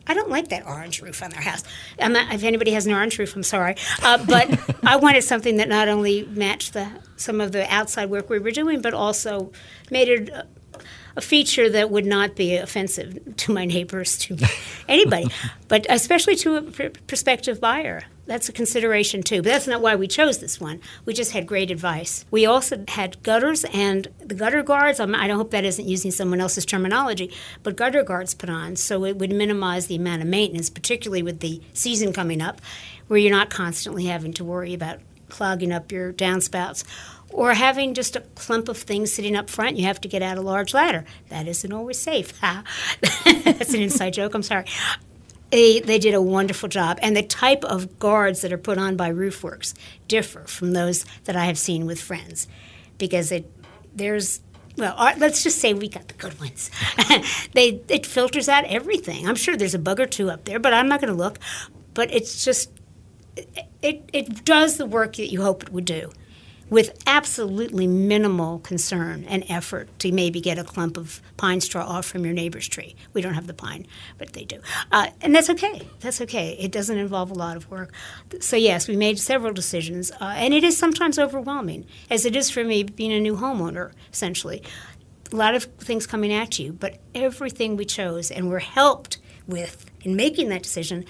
I 0.07 0.13
don't 0.13 0.29
like 0.29 0.49
that 0.49 0.65
orange 0.65 1.01
roof 1.01 1.21
on 1.21 1.31
their 1.31 1.41
house. 1.41 1.63
Not, 1.99 2.33
if 2.33 2.43
anybody 2.43 2.71
has 2.71 2.85
an 2.85 2.93
orange 2.93 3.17
roof, 3.19 3.35
I'm 3.35 3.43
sorry, 3.43 3.75
uh, 4.03 4.23
but 4.25 4.59
I 4.85 4.95
wanted 4.97 5.23
something 5.23 5.57
that 5.57 5.67
not 5.69 5.87
only 5.87 6.25
matched 6.25 6.73
the 6.73 6.89
some 7.17 7.41
of 7.41 7.51
the 7.51 7.71
outside 7.73 8.09
work 8.09 8.29
we 8.29 8.39
were 8.39 8.51
doing, 8.51 8.81
but 8.81 8.93
also 8.93 9.51
made 9.89 10.07
it 10.07 10.29
a 11.17 11.21
feature 11.21 11.67
that 11.67 11.89
would 11.89 12.05
not 12.05 12.35
be 12.35 12.55
offensive 12.55 13.19
to 13.37 13.51
my 13.51 13.65
neighbors, 13.65 14.17
to 14.19 14.37
anybody, 14.87 15.27
but 15.67 15.85
especially 15.89 16.35
to 16.37 16.55
a 16.55 16.61
pr- 16.61 16.99
prospective 17.07 17.59
buyer. 17.59 18.03
That's 18.27 18.49
a 18.49 18.51
consideration 18.51 19.23
too. 19.23 19.37
But 19.37 19.49
that's 19.49 19.67
not 19.67 19.81
why 19.81 19.95
we 19.95 20.07
chose 20.07 20.39
this 20.39 20.59
one. 20.59 20.81
We 21.05 21.13
just 21.13 21.31
had 21.31 21.47
great 21.47 21.71
advice. 21.71 22.25
We 22.29 22.45
also 22.45 22.83
had 22.89 23.23
gutters 23.23 23.65
and 23.73 24.07
the 24.19 24.35
gutter 24.35 24.63
guards. 24.63 24.99
I'm, 24.99 25.15
I 25.15 25.29
hope 25.29 25.51
that 25.51 25.63
isn't 25.63 25.87
using 25.87 26.11
someone 26.11 26.41
else's 26.41 26.65
terminology, 26.65 27.33
but 27.63 27.77
gutter 27.77 28.03
guards 28.03 28.35
put 28.35 28.49
on 28.49 28.75
so 28.75 29.05
it 29.05 29.17
would 29.17 29.31
minimize 29.31 29.87
the 29.87 29.95
amount 29.95 30.21
of 30.21 30.27
maintenance, 30.27 30.69
particularly 30.69 31.23
with 31.23 31.39
the 31.39 31.61
season 31.73 32.11
coming 32.11 32.41
up, 32.41 32.61
where 33.07 33.17
you're 33.17 33.31
not 33.31 33.49
constantly 33.49 34.05
having 34.05 34.33
to 34.33 34.43
worry 34.43 34.73
about 34.73 34.99
clogging 35.29 35.71
up 35.71 35.91
your 35.91 36.13
downspouts 36.13 36.83
or 37.29 37.53
having 37.53 37.93
just 37.93 38.15
a 38.15 38.21
clump 38.35 38.69
of 38.69 38.77
things 38.77 39.11
sitting 39.11 39.35
up 39.35 39.49
front. 39.49 39.77
You 39.77 39.85
have 39.85 40.01
to 40.01 40.07
get 40.07 40.21
out 40.21 40.37
a 40.37 40.41
large 40.41 40.73
ladder. 40.73 41.05
That 41.29 41.47
isn't 41.47 41.71
always 41.71 41.99
safe. 41.99 42.39
That's 43.25 43.73
an 43.73 43.81
inside 43.81 44.13
joke. 44.13 44.33
I'm 44.33 44.43
sorry. 44.43 44.65
They, 45.51 45.79
they 45.79 45.99
did 45.99 46.13
a 46.13 46.21
wonderful 46.21 46.69
job. 46.69 46.99
And 47.01 47.15
the 47.15 47.23
type 47.23 47.63
of 47.63 47.99
guards 47.99 48.41
that 48.41 48.51
are 48.51 48.57
put 48.57 48.77
on 48.77 48.97
by 48.97 49.11
Roofwerks 49.11 49.73
differ 50.07 50.41
from 50.41 50.71
those 50.71 51.05
that 51.25 51.35
I 51.35 51.45
have 51.45 51.57
seen 51.57 51.85
with 51.85 52.01
friends 52.01 52.47
because 52.97 53.31
it, 53.31 53.49
there's 53.93 54.41
well, 54.77 54.93
uh, 54.95 55.15
let's 55.17 55.41
just 55.41 55.57
say 55.57 55.73
we 55.73 55.89
got 55.89 56.07
the 56.07 56.13
good 56.13 56.39
ones. 56.39 56.69
they 57.53 57.81
it 57.89 58.05
filters 58.05 58.47
out 58.47 58.63
everything. 58.65 59.27
I'm 59.27 59.35
sure 59.35 59.57
there's 59.57 59.73
a 59.73 59.79
bug 59.79 59.99
or 59.99 60.05
two 60.05 60.29
up 60.29 60.45
there, 60.45 60.59
but 60.59 60.71
I'm 60.71 60.87
not 60.87 61.01
going 61.01 61.11
to 61.11 61.17
look. 61.17 61.39
But 61.95 62.13
it's 62.13 62.45
just 62.45 62.69
it 63.81 64.09
it 64.13 64.45
does 64.45 64.77
the 64.77 64.85
work 64.85 65.15
that 65.15 65.31
you 65.31 65.41
hope 65.41 65.63
it 65.63 65.71
would 65.71 65.85
do 65.85 66.11
with 66.69 67.01
absolutely 67.07 67.87
minimal 67.87 68.59
concern 68.59 69.23
and 69.29 69.43
effort 69.49 69.87
to 69.99 70.11
maybe 70.11 70.41
get 70.41 70.57
a 70.57 70.63
clump 70.63 70.97
of 70.97 71.21
pine 71.37 71.61
straw 71.61 71.85
off 71.85 72.05
from 72.05 72.25
your 72.25 72.33
neighbor's 72.33 72.67
tree. 72.67 72.95
We 73.13 73.21
don't 73.21 73.35
have 73.35 73.47
the 73.47 73.53
pine, 73.53 73.87
but 74.17 74.33
they 74.33 74.43
do. 74.43 74.59
Uh, 74.91 75.07
and 75.21 75.33
that's 75.33 75.49
okay. 75.49 75.87
That's 76.01 76.19
okay. 76.21 76.57
It 76.59 76.71
doesn't 76.71 76.97
involve 76.97 77.31
a 77.31 77.35
lot 77.35 77.55
of 77.55 77.69
work. 77.71 77.93
So, 78.41 78.57
yes, 78.57 78.87
we 78.87 78.97
made 78.97 79.17
several 79.17 79.53
decisions, 79.53 80.11
uh, 80.11 80.33
and 80.35 80.53
it 80.53 80.63
is 80.63 80.77
sometimes 80.77 81.17
overwhelming, 81.17 81.85
as 82.09 82.25
it 82.25 82.35
is 82.35 82.49
for 82.49 82.63
me 82.63 82.83
being 82.83 83.13
a 83.13 83.19
new 83.19 83.37
homeowner, 83.37 83.91
essentially. 84.11 84.61
A 85.31 85.35
lot 85.35 85.55
of 85.55 85.63
things 85.63 86.07
coming 86.07 86.33
at 86.33 86.59
you, 86.59 86.73
but 86.73 86.99
everything 87.15 87.75
we 87.77 87.85
chose 87.85 88.31
and 88.31 88.49
were 88.49 88.59
helped 88.59 89.19
with 89.45 89.85
in 90.01 90.15
making 90.15 90.49
that 90.49 90.63
decision, 90.63 91.05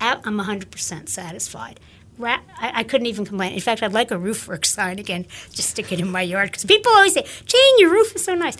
I'm 0.00 0.38
100% 0.38 1.08
satisfied. 1.08 1.80
I, 2.20 2.84
couldn't 2.84 3.06
even 3.06 3.24
complain. 3.24 3.52
In 3.52 3.60
fact, 3.60 3.82
I'd 3.82 3.92
like 3.92 4.10
a 4.10 4.18
roof 4.18 4.46
work 4.46 4.64
sign 4.76 4.98
again, 4.98 5.26
just 5.52 5.70
stick 5.70 5.92
it 5.92 6.00
in 6.00 6.10
my 6.10 6.22
yard 6.22 6.50
because 6.50 6.64
people 6.64 6.92
always 6.92 7.14
say, 7.14 7.26
"Jane, 7.44 7.78
your 7.78 7.90
roof 7.90 8.14
is 8.14 8.24
so 8.24 8.34
nice." 8.34 8.56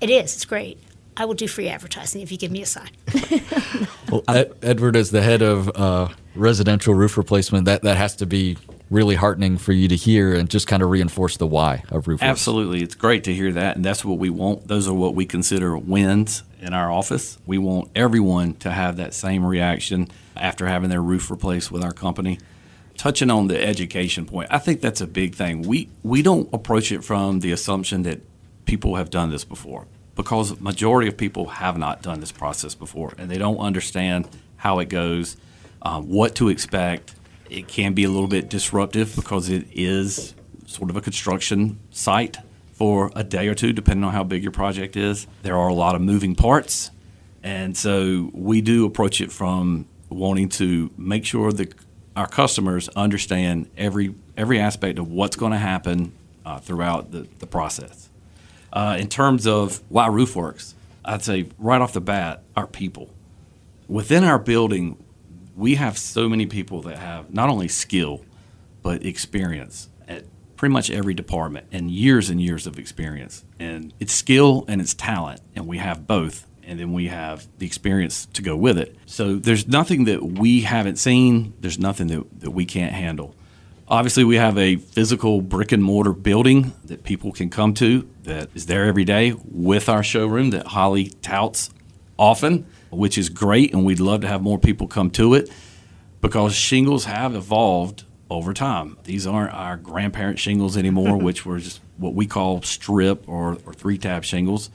It 0.00 0.10
is. 0.10 0.34
It's 0.34 0.44
great. 0.44 0.78
I 1.16 1.24
will 1.24 1.34
do 1.34 1.48
free 1.48 1.68
advertising 1.68 2.22
if 2.22 2.30
you 2.30 2.38
give 2.38 2.52
me 2.52 2.62
a 2.62 2.66
sign. 2.66 2.90
well, 4.10 4.22
Ed, 4.28 4.52
Edward, 4.62 4.94
as 4.94 5.10
the 5.10 5.22
head 5.22 5.42
of 5.42 5.68
uh, 5.74 6.08
residential 6.36 6.94
roof 6.94 7.16
replacement, 7.16 7.64
that 7.64 7.82
that 7.82 7.96
has 7.96 8.14
to 8.16 8.26
be 8.26 8.56
really 8.90 9.16
heartening 9.16 9.58
for 9.58 9.72
you 9.72 9.88
to 9.88 9.96
hear 9.96 10.34
and 10.34 10.48
just 10.48 10.66
kind 10.66 10.82
of 10.82 10.90
reinforce 10.90 11.36
the 11.36 11.46
why 11.46 11.84
of 11.90 12.08
roof. 12.08 12.22
Absolutely, 12.22 12.82
it's 12.82 12.94
great 12.94 13.24
to 13.24 13.34
hear 13.34 13.52
that, 13.52 13.76
and 13.76 13.84
that's 13.84 14.04
what 14.04 14.18
we 14.18 14.30
want. 14.30 14.68
Those 14.68 14.88
are 14.88 14.94
what 14.94 15.14
we 15.14 15.26
consider 15.26 15.76
wins 15.76 16.42
in 16.60 16.74
our 16.74 16.90
office. 16.90 17.38
We 17.46 17.58
want 17.58 17.90
everyone 17.94 18.54
to 18.54 18.70
have 18.70 18.96
that 18.96 19.14
same 19.14 19.44
reaction 19.44 20.08
after 20.36 20.66
having 20.66 20.90
their 20.90 21.02
roof 21.02 21.30
replaced 21.30 21.70
with 21.70 21.82
our 21.82 21.92
company 21.92 22.38
touching 22.98 23.30
on 23.30 23.46
the 23.46 23.64
education 23.64 24.26
point, 24.26 24.48
I 24.50 24.58
think 24.58 24.82
that's 24.82 25.00
a 25.00 25.06
big 25.06 25.34
thing. 25.34 25.62
We 25.62 25.88
we 26.02 26.20
don't 26.20 26.52
approach 26.52 26.92
it 26.92 27.02
from 27.02 27.40
the 27.40 27.52
assumption 27.52 28.02
that 28.02 28.20
people 28.66 28.96
have 28.96 29.08
done 29.08 29.30
this 29.30 29.44
before 29.44 29.86
because 30.14 30.60
majority 30.60 31.08
of 31.08 31.16
people 31.16 31.46
have 31.46 31.78
not 31.78 32.02
done 32.02 32.20
this 32.20 32.32
process 32.32 32.74
before 32.74 33.14
and 33.16 33.30
they 33.30 33.38
don't 33.38 33.58
understand 33.58 34.28
how 34.56 34.80
it 34.80 34.88
goes, 34.88 35.36
um, 35.80 36.08
what 36.08 36.34
to 36.34 36.48
expect. 36.48 37.14
It 37.48 37.68
can 37.68 37.94
be 37.94 38.04
a 38.04 38.08
little 38.08 38.28
bit 38.28 38.48
disruptive 38.48 39.14
because 39.16 39.48
it 39.48 39.66
is 39.72 40.34
sort 40.66 40.90
of 40.90 40.96
a 40.96 41.00
construction 41.00 41.78
site 41.90 42.36
for 42.72 43.10
a 43.16 43.24
day 43.24 43.48
or 43.48 43.54
two, 43.54 43.72
depending 43.72 44.04
on 44.04 44.12
how 44.12 44.22
big 44.22 44.42
your 44.42 44.52
project 44.52 44.96
is. 44.96 45.26
There 45.42 45.56
are 45.56 45.68
a 45.68 45.74
lot 45.74 45.94
of 45.94 46.00
moving 46.00 46.34
parts, 46.34 46.90
and 47.42 47.76
so 47.76 48.30
we 48.32 48.60
do 48.60 48.84
approach 48.86 49.20
it 49.20 49.32
from 49.32 49.86
wanting 50.10 50.48
to 50.48 50.90
make 50.96 51.24
sure 51.24 51.52
that 51.52 51.74
our 52.16 52.28
customers 52.28 52.88
understand 52.90 53.68
every 53.76 54.14
every 54.36 54.60
aspect 54.60 54.98
of 54.98 55.10
what's 55.10 55.36
going 55.36 55.52
to 55.52 55.58
happen 55.58 56.12
uh, 56.44 56.58
throughout 56.58 57.10
the, 57.10 57.26
the 57.38 57.46
process. 57.46 58.08
Uh, 58.72 58.96
in 59.00 59.08
terms 59.08 59.46
of 59.46 59.82
why 59.88 60.08
Roofwerks, 60.08 60.74
I'd 61.04 61.22
say 61.22 61.48
right 61.58 61.80
off 61.80 61.92
the 61.92 62.00
bat, 62.00 62.42
our 62.56 62.66
people. 62.66 63.10
Within 63.88 64.22
our 64.22 64.38
building, 64.38 65.02
we 65.58 65.74
have 65.74 65.98
so 65.98 66.28
many 66.28 66.46
people 66.46 66.82
that 66.82 66.98
have 66.98 67.34
not 67.34 67.48
only 67.48 67.68
skill, 67.68 68.24
but 68.82 69.04
experience 69.04 69.88
at 70.06 70.24
pretty 70.56 70.72
much 70.72 70.90
every 70.90 71.14
department 71.14 71.66
and 71.72 71.90
years 71.90 72.30
and 72.30 72.40
years 72.40 72.66
of 72.66 72.78
experience. 72.78 73.44
And 73.58 73.92
it's 73.98 74.12
skill 74.12 74.64
and 74.68 74.80
it's 74.80 74.94
talent, 74.94 75.40
and 75.56 75.66
we 75.66 75.78
have 75.78 76.06
both 76.06 76.46
and 76.68 76.78
then 76.78 76.92
we 76.92 77.08
have 77.08 77.48
the 77.58 77.66
experience 77.66 78.26
to 78.26 78.42
go 78.42 78.54
with 78.54 78.76
it. 78.76 78.94
So 79.06 79.36
there's 79.36 79.66
nothing 79.66 80.04
that 80.04 80.22
we 80.22 80.60
haven't 80.60 80.96
seen, 80.96 81.54
there's 81.60 81.78
nothing 81.78 82.08
that, 82.08 82.40
that 82.40 82.50
we 82.50 82.66
can't 82.66 82.92
handle. 82.92 83.34
Obviously, 83.88 84.22
we 84.22 84.36
have 84.36 84.58
a 84.58 84.76
physical 84.76 85.40
brick 85.40 85.72
and 85.72 85.82
mortar 85.82 86.12
building 86.12 86.74
that 86.84 87.04
people 87.04 87.32
can 87.32 87.48
come 87.48 87.72
to 87.74 88.06
that 88.24 88.50
is 88.54 88.66
there 88.66 88.84
every 88.84 89.06
day 89.06 89.34
with 89.46 89.88
our 89.88 90.02
showroom 90.02 90.50
that 90.50 90.66
Holly 90.66 91.06
touts 91.22 91.70
often, 92.18 92.66
which 92.90 93.18
is 93.18 93.28
great, 93.28 93.72
and 93.72 93.84
we'd 93.84 94.00
love 94.00 94.20
to 94.22 94.28
have 94.28 94.42
more 94.42 94.58
people 94.58 94.86
come 94.86 95.10
to 95.10 95.34
it 95.34 95.50
because 96.20 96.54
shingles 96.54 97.04
have 97.04 97.34
evolved 97.34 98.04
over 98.30 98.52
time. 98.52 98.98
These 99.04 99.26
aren't 99.26 99.54
our 99.54 99.76
grandparent 99.76 100.38
shingles 100.38 100.76
anymore, 100.76 101.16
which 101.22 101.46
were 101.46 101.58
just 101.58 101.80
what 101.96 102.14
we 102.14 102.26
call 102.26 102.62
strip 102.62 103.28
or, 103.28 103.58
or 103.66 103.74
three 103.74 103.98
tab 103.98 104.24
shingles. 104.24 104.70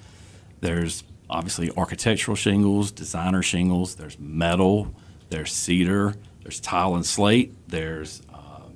There's 0.62 1.04
obviously 1.30 1.72
architectural 1.76 2.36
shingles, 2.36 2.92
designer 2.92 3.42
shingles, 3.42 3.96
there's 3.96 4.20
metal, 4.20 4.94
there's 5.30 5.52
cedar, 5.52 6.16
there's 6.42 6.60
tile 6.60 6.96
and 6.96 7.06
slate, 7.06 7.54
there's 7.68 8.22
um, 8.34 8.74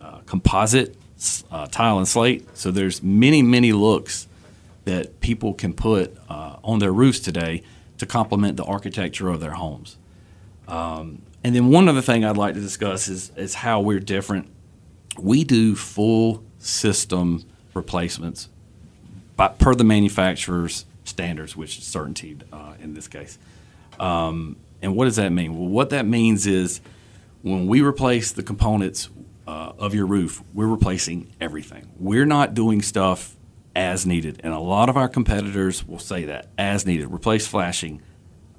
uh, 0.00 0.18
composite 0.26 0.96
uh, 1.50 1.66
tile 1.66 1.98
and 1.98 2.06
slate. 2.06 2.46
So 2.56 2.70
there's 2.70 3.02
many, 3.02 3.42
many 3.42 3.72
looks 3.72 4.28
that 4.84 5.20
people 5.20 5.54
can 5.54 5.74
put 5.74 6.16
uh, 6.28 6.56
on 6.62 6.78
their 6.78 6.92
roofs 6.92 7.20
today 7.20 7.62
to 7.98 8.06
complement 8.06 8.56
the 8.56 8.64
architecture 8.64 9.28
of 9.28 9.40
their 9.40 9.52
homes. 9.52 9.96
Um, 10.66 11.22
and 11.44 11.54
then 11.54 11.70
one 11.70 11.88
other 11.88 12.02
thing 12.02 12.24
I'd 12.24 12.36
like 12.36 12.54
to 12.54 12.60
discuss 12.60 13.08
is, 13.08 13.32
is 13.36 13.54
how 13.54 13.80
we're 13.80 14.00
different. 14.00 14.48
We 15.18 15.44
do 15.44 15.74
full 15.74 16.42
system 16.58 17.44
replacements 17.74 18.48
by, 19.36 19.48
per 19.48 19.74
the 19.74 19.84
manufacturer's 19.84 20.84
standards, 21.04 21.56
which 21.56 21.78
is 21.78 21.84
CertainTeed 21.84 22.42
uh, 22.52 22.74
in 22.80 22.94
this 22.94 23.08
case. 23.08 23.38
Um, 23.98 24.56
and 24.82 24.94
what 24.94 25.06
does 25.06 25.16
that 25.16 25.30
mean? 25.30 25.58
Well, 25.58 25.68
what 25.68 25.90
that 25.90 26.06
means 26.06 26.46
is 26.46 26.80
when 27.42 27.66
we 27.66 27.80
replace 27.80 28.32
the 28.32 28.42
components 28.42 29.08
uh, 29.46 29.72
of 29.78 29.94
your 29.94 30.06
roof, 30.06 30.42
we're 30.52 30.66
replacing 30.66 31.32
everything. 31.40 31.88
We're 31.98 32.26
not 32.26 32.54
doing 32.54 32.82
stuff 32.82 33.36
as 33.78 34.04
needed. 34.04 34.40
And 34.42 34.52
a 34.52 34.58
lot 34.58 34.88
of 34.88 34.96
our 34.96 35.08
competitors 35.08 35.86
will 35.86 36.00
say 36.00 36.24
that 36.24 36.48
as 36.58 36.84
needed. 36.84 37.12
Replace 37.12 37.46
flashing 37.46 38.02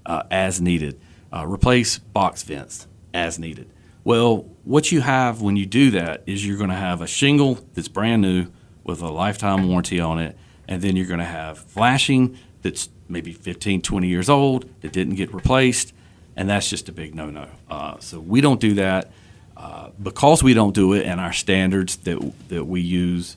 uh, 0.06 0.24
as 0.32 0.62
needed. 0.62 0.98
Uh, 1.32 1.46
replace 1.46 2.00
box 2.00 2.42
vents 2.44 2.88
as 3.14 3.38
needed. 3.38 3.70
Well, 4.06 4.46
what 4.64 4.94
you 4.94 5.02
have 5.02 5.42
when 5.42 5.58
you 5.58 5.66
do 5.66 5.92
that 5.92 6.24
is 6.26 6.48
you're 6.48 6.58
going 6.58 6.70
to 6.70 6.76
have 6.76 7.02
a 7.02 7.08
shingle 7.08 7.60
that's 7.74 7.90
brand 7.90 8.22
new 8.22 8.48
with 8.86 9.02
a 9.02 9.10
lifetime 9.10 9.68
warranty 9.68 10.00
on 10.00 10.20
it, 10.20 10.38
and 10.70 10.82
then 10.82 10.96
you're 10.96 11.06
going 11.06 11.20
to 11.20 11.26
have 11.26 11.60
flashing 11.60 12.38
that's 12.62 12.90
maybe 13.10 13.34
15, 13.34 13.82
20 13.82 14.08
years 14.08 14.30
old 14.30 14.70
that 14.82 14.94
didn't 14.94 15.16
get 15.16 15.34
replaced, 15.34 15.94
and 16.38 16.50
that's 16.50 16.70
just 16.70 16.88
a 16.88 16.94
big 16.94 17.14
no 17.14 17.30
no. 17.30 17.50
Uh, 17.70 18.00
so 18.00 18.22
we 18.22 18.40
don't 18.40 18.62
do 18.62 18.74
that. 18.76 19.12
Uh, 19.58 19.90
because 20.02 20.42
we 20.42 20.54
don't 20.54 20.74
do 20.74 20.94
it 20.94 21.06
and 21.06 21.20
our 21.20 21.34
standards 21.34 21.98
that, 21.98 22.18
that 22.48 22.64
we 22.64 22.80
use, 22.80 23.36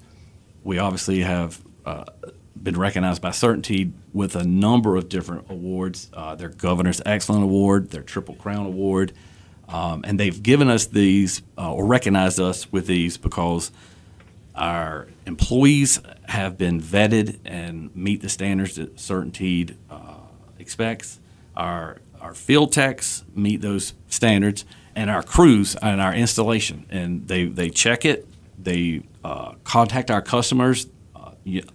we 0.62 0.78
obviously 0.78 1.18
have 1.18 1.60
uh, 1.84 2.04
been 2.62 2.78
recognized 2.78 3.20
by 3.20 3.30
CertainTeed 3.30 3.92
with 4.12 4.36
a 4.36 4.44
number 4.44 4.96
of 4.96 5.08
different 5.08 5.50
awards. 5.50 6.10
Uh, 6.12 6.34
their 6.34 6.48
Governor's 6.48 7.02
Excellent 7.04 7.42
Award, 7.42 7.90
their 7.90 8.02
Triple 8.02 8.34
Crown 8.34 8.66
Award, 8.66 9.12
um, 9.68 10.04
and 10.06 10.18
they've 10.20 10.42
given 10.42 10.68
us 10.68 10.86
these 10.86 11.42
uh, 11.58 11.72
or 11.72 11.86
recognized 11.86 12.38
us 12.38 12.70
with 12.70 12.86
these 12.86 13.16
because 13.16 13.72
our 14.54 15.08
employees 15.26 16.00
have 16.28 16.58
been 16.58 16.80
vetted 16.80 17.38
and 17.44 17.94
meet 17.96 18.20
the 18.20 18.28
standards 18.28 18.76
that 18.76 18.96
CertainTeed 18.96 19.76
uh, 19.90 20.14
expects. 20.58 21.20
Our 21.56 21.98
our 22.20 22.34
field 22.34 22.72
techs 22.72 23.24
meet 23.34 23.62
those 23.62 23.94
standards, 24.08 24.64
and 24.94 25.10
our 25.10 25.22
crews 25.22 25.74
and 25.76 26.00
our 26.00 26.14
installation, 26.14 26.86
and 26.90 27.26
they 27.26 27.46
they 27.46 27.70
check 27.70 28.04
it. 28.04 28.28
They 28.58 29.02
uh, 29.24 29.54
contact 29.64 30.10
our 30.10 30.22
customers 30.22 30.86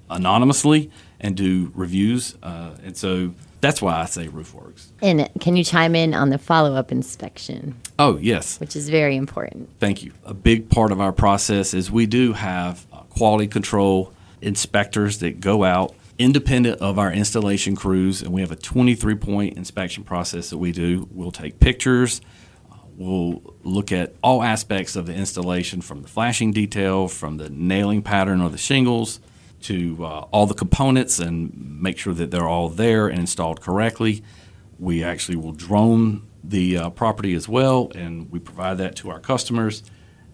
anonymously 0.10 0.92
and 1.20 1.36
do 1.36 1.72
reviews, 1.76 2.36
uh, 2.44 2.76
and 2.84 2.96
so 2.96 3.34
that's 3.60 3.82
why 3.82 4.00
I 4.00 4.06
say 4.06 4.28
Roofwerks. 4.28 4.88
And 5.02 5.30
can 5.40 5.56
you 5.56 5.64
chime 5.64 5.96
in 5.96 6.14
on 6.14 6.30
the 6.30 6.38
follow 6.38 6.76
up 6.76 6.92
inspection? 6.92 7.76
Oh, 7.98 8.18
yes. 8.18 8.60
Which 8.60 8.76
is 8.76 8.90
very 8.90 9.16
important. 9.16 9.70
Thank 9.80 10.04
you. 10.04 10.14
A 10.26 10.34
big 10.34 10.70
part 10.70 10.92
of 10.92 11.02
our 11.02 11.12
process 11.12 11.74
is 11.74 11.92
we 11.92 12.06
do 12.06 12.34
have 12.34 12.86
uh, 12.94 13.02
quality 13.10 13.48
control 13.48 14.14
inspectors 14.42 15.20
that 15.20 15.40
go 15.40 15.64
out 15.64 15.96
independent 16.20 16.82
of 16.82 16.98
our 17.00 17.12
installation 17.12 17.76
crews, 17.76 18.22
and 18.22 18.32
we 18.32 18.42
have 18.42 18.52
a 18.52 18.56
23 18.56 19.16
point 19.16 19.58
inspection 19.58 20.04
process 20.04 20.50
that 20.50 20.58
we 20.58 20.72
do. 20.72 21.08
We'll 21.12 21.32
take 21.32 21.60
pictures. 21.60 22.22
Uh, 22.72 22.76
we'll 22.96 23.56
look 23.64 23.92
at 23.92 24.14
all 24.24 24.44
aspects 24.44 24.96
of 24.96 25.08
the 25.08 25.14
installation 25.14 25.82
from 25.82 26.04
the 26.04 26.08
flashing 26.08 26.52
detail, 26.52 27.08
from 27.08 27.38
the 27.38 27.50
nailing 27.50 28.02
pattern 28.04 28.42
of 28.42 28.52
the 28.52 28.58
shingles, 28.58 29.20
to 29.62 30.06
uh, 30.06 30.26
all 30.32 30.46
the 30.46 30.54
components 30.54 31.20
and 31.20 31.80
make 31.82 31.98
sure 31.98 32.14
that 32.14 32.32
they're 32.32 32.48
all 32.48 32.70
there 32.70 33.08
and 33.08 33.20
installed 33.20 33.62
correctly. 33.62 34.24
We 34.80 35.04
actually 35.04 35.38
will 35.38 35.54
drone 35.54 36.28
the 36.44 36.78
uh, 36.78 36.90
property 36.92 37.34
as 37.34 37.50
well, 37.50 37.92
and 37.96 38.32
we 38.32 38.40
provide 38.40 38.78
that 38.78 38.96
to 38.98 39.10
our 39.10 39.20
customers. 39.20 39.84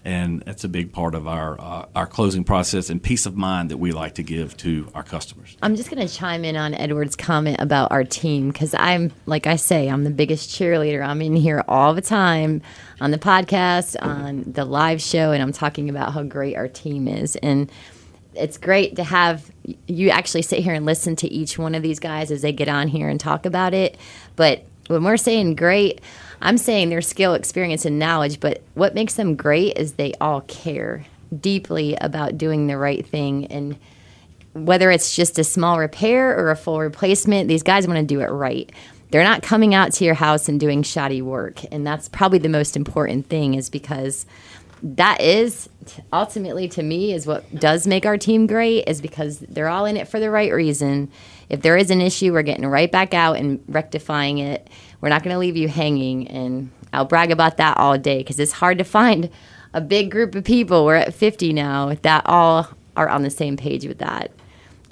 And 0.06 0.42
that's 0.42 0.66
a 0.66 0.68
big 0.68 0.92
part 0.92 1.16
of 1.16 1.28
our 1.30 1.60
uh, 1.62 1.86
our 1.96 2.06
closing 2.06 2.44
process 2.44 2.90
and 2.90 3.02
peace 3.02 3.26
of 3.26 3.38
mind 3.38 3.72
that 3.72 3.78
we 3.78 3.94
like 3.94 4.16
to 4.16 4.24
give 4.24 4.58
to 4.58 4.92
our 4.94 5.02
customers. 5.02 5.56
I'm 5.62 5.78
just 5.78 5.90
going 5.90 6.06
to 6.06 6.14
chime 6.14 6.44
in 6.44 6.58
on 6.58 6.74
Edward's 6.74 7.16
comment 7.16 7.62
about 7.62 7.90
our 7.94 8.04
team 8.04 8.50
because 8.52 8.76
I'm, 8.78 9.14
like 9.28 9.48
I 9.48 9.56
say, 9.56 9.88
I'm 9.88 10.04
the 10.04 10.10
biggest 10.10 10.50
cheerleader. 10.50 11.08
I'm 11.08 11.22
in 11.22 11.38
here 11.38 11.64
all 11.70 11.94
the 11.94 12.02
time 12.02 12.62
on 13.00 13.12
the 13.12 13.18
podcast, 13.18 13.96
on 14.02 14.44
the 14.46 14.66
live 14.66 15.02
show, 15.02 15.32
and 15.32 15.42
I'm 15.42 15.54
talking 15.54 15.90
about 15.90 16.12
how 16.12 16.24
great 16.24 16.58
our 16.58 16.68
team 16.68 17.08
is. 17.08 17.38
And 17.38 17.72
it's 18.36 18.58
great 18.58 18.96
to 18.98 19.04
have 19.04 19.52
you 19.88 20.10
actually 20.10 20.42
sit 20.42 20.60
here 20.60 20.74
and 20.74 20.86
listen 20.86 21.16
to 21.18 21.28
each 21.32 21.58
one 21.58 21.76
of 21.76 21.84
these 21.84 22.00
guys 22.00 22.32
as 22.32 22.42
they 22.42 22.52
get 22.52 22.68
on 22.68 22.88
here 22.88 23.10
and 23.10 23.20
talk 23.20 23.46
about 23.46 23.74
it. 23.74 23.98
But 24.36 24.66
when 24.88 25.04
we're 25.04 25.18
saying 25.18 25.56
great, 25.56 26.02
I'm 26.42 26.58
saying 26.58 26.90
their 26.90 27.02
skill, 27.02 27.34
experience, 27.34 27.86
and 27.86 27.98
knowledge. 28.00 28.40
But 28.40 28.62
what 28.74 28.96
makes 28.96 29.14
them 29.14 29.36
great 29.36 29.78
is 29.78 29.94
they 29.94 30.14
all 30.20 30.42
care 30.42 31.06
deeply 31.40 31.96
about 32.02 32.38
doing 32.38 32.68
the 32.68 32.78
right 32.78 33.06
thing. 33.06 33.46
And 33.48 33.78
whether 34.54 34.92
it's 34.92 35.16
just 35.16 35.40
a 35.40 35.44
small 35.44 35.80
repair 35.80 36.38
or 36.38 36.52
a 36.52 36.56
full 36.56 36.80
replacement, 36.80 37.48
these 37.48 37.64
guys 37.64 37.88
want 37.88 38.00
to 38.00 38.06
do 38.06 38.22
it 38.22 38.26
right. 38.26 38.72
They're 39.10 39.24
not 39.24 39.44
coming 39.44 39.74
out 39.74 39.94
to 39.94 40.06
your 40.06 40.16
house 40.16 40.50
and 40.50 40.60
doing 40.60 40.84
shoddy 40.84 41.22
work. 41.22 41.62
And 41.72 41.88
that's 41.88 42.10
probably 42.10 42.40
the 42.40 42.50
most 42.50 42.76
important 42.76 43.28
thing, 43.28 43.54
is 43.54 43.70
because 43.70 44.26
that 44.84 45.22
is 45.22 45.70
ultimately 46.12 46.68
to 46.68 46.84
me 46.84 47.14
is 47.14 47.26
what 47.26 47.56
does 47.56 47.88
make 47.88 48.06
our 48.06 48.18
team 48.18 48.48
great 48.48 48.84
is 48.86 49.02
because 49.02 49.40
they're 49.40 49.70
all 49.70 49.86
in 49.86 49.96
it 49.96 50.10
for 50.10 50.20
the 50.20 50.30
right 50.30 50.52
reason. 50.54 51.10
If 51.50 51.62
there 51.62 51.78
is 51.78 51.90
an 51.90 52.02
issue, 52.02 52.34
we're 52.34 52.44
getting 52.44 52.66
right 52.66 52.92
back 52.92 53.14
out 53.14 53.38
and 53.38 53.64
rectifying 53.68 54.40
it. 54.40 54.70
We're 55.00 55.10
not 55.10 55.24
going 55.24 55.34
to 55.34 55.40
leave 55.40 55.56
you 55.56 55.70
hanging. 55.70 56.28
And 56.28 56.70
I'll 56.92 57.06
brag 57.06 57.32
about 57.32 57.58
that 57.58 57.78
all 57.78 57.98
day 57.98 58.18
because 58.20 58.40
it's 58.40 58.52
hard 58.52 58.78
to 58.80 58.84
find 58.84 59.30
a 59.74 59.80
big 59.80 60.12
group 60.12 60.36
of 60.36 60.44
people. 60.44 60.84
We're 60.84 60.96
at 60.96 61.14
50 61.14 61.54
now 61.54 61.94
that 62.02 62.24
all 62.26 62.68
are 62.98 63.08
on 63.08 63.24
the 63.24 63.30
same 63.30 63.56
page 63.56 63.86
with 63.86 64.00
that. 64.00 64.32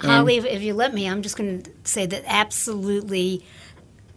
Holly, 0.00 0.36
if, 0.36 0.44
if 0.46 0.62
you 0.62 0.74
let 0.74 0.92
me, 0.94 1.08
I'm 1.08 1.22
just 1.22 1.36
going 1.36 1.62
to 1.62 1.70
say 1.84 2.06
that 2.06 2.24
absolutely, 2.26 3.44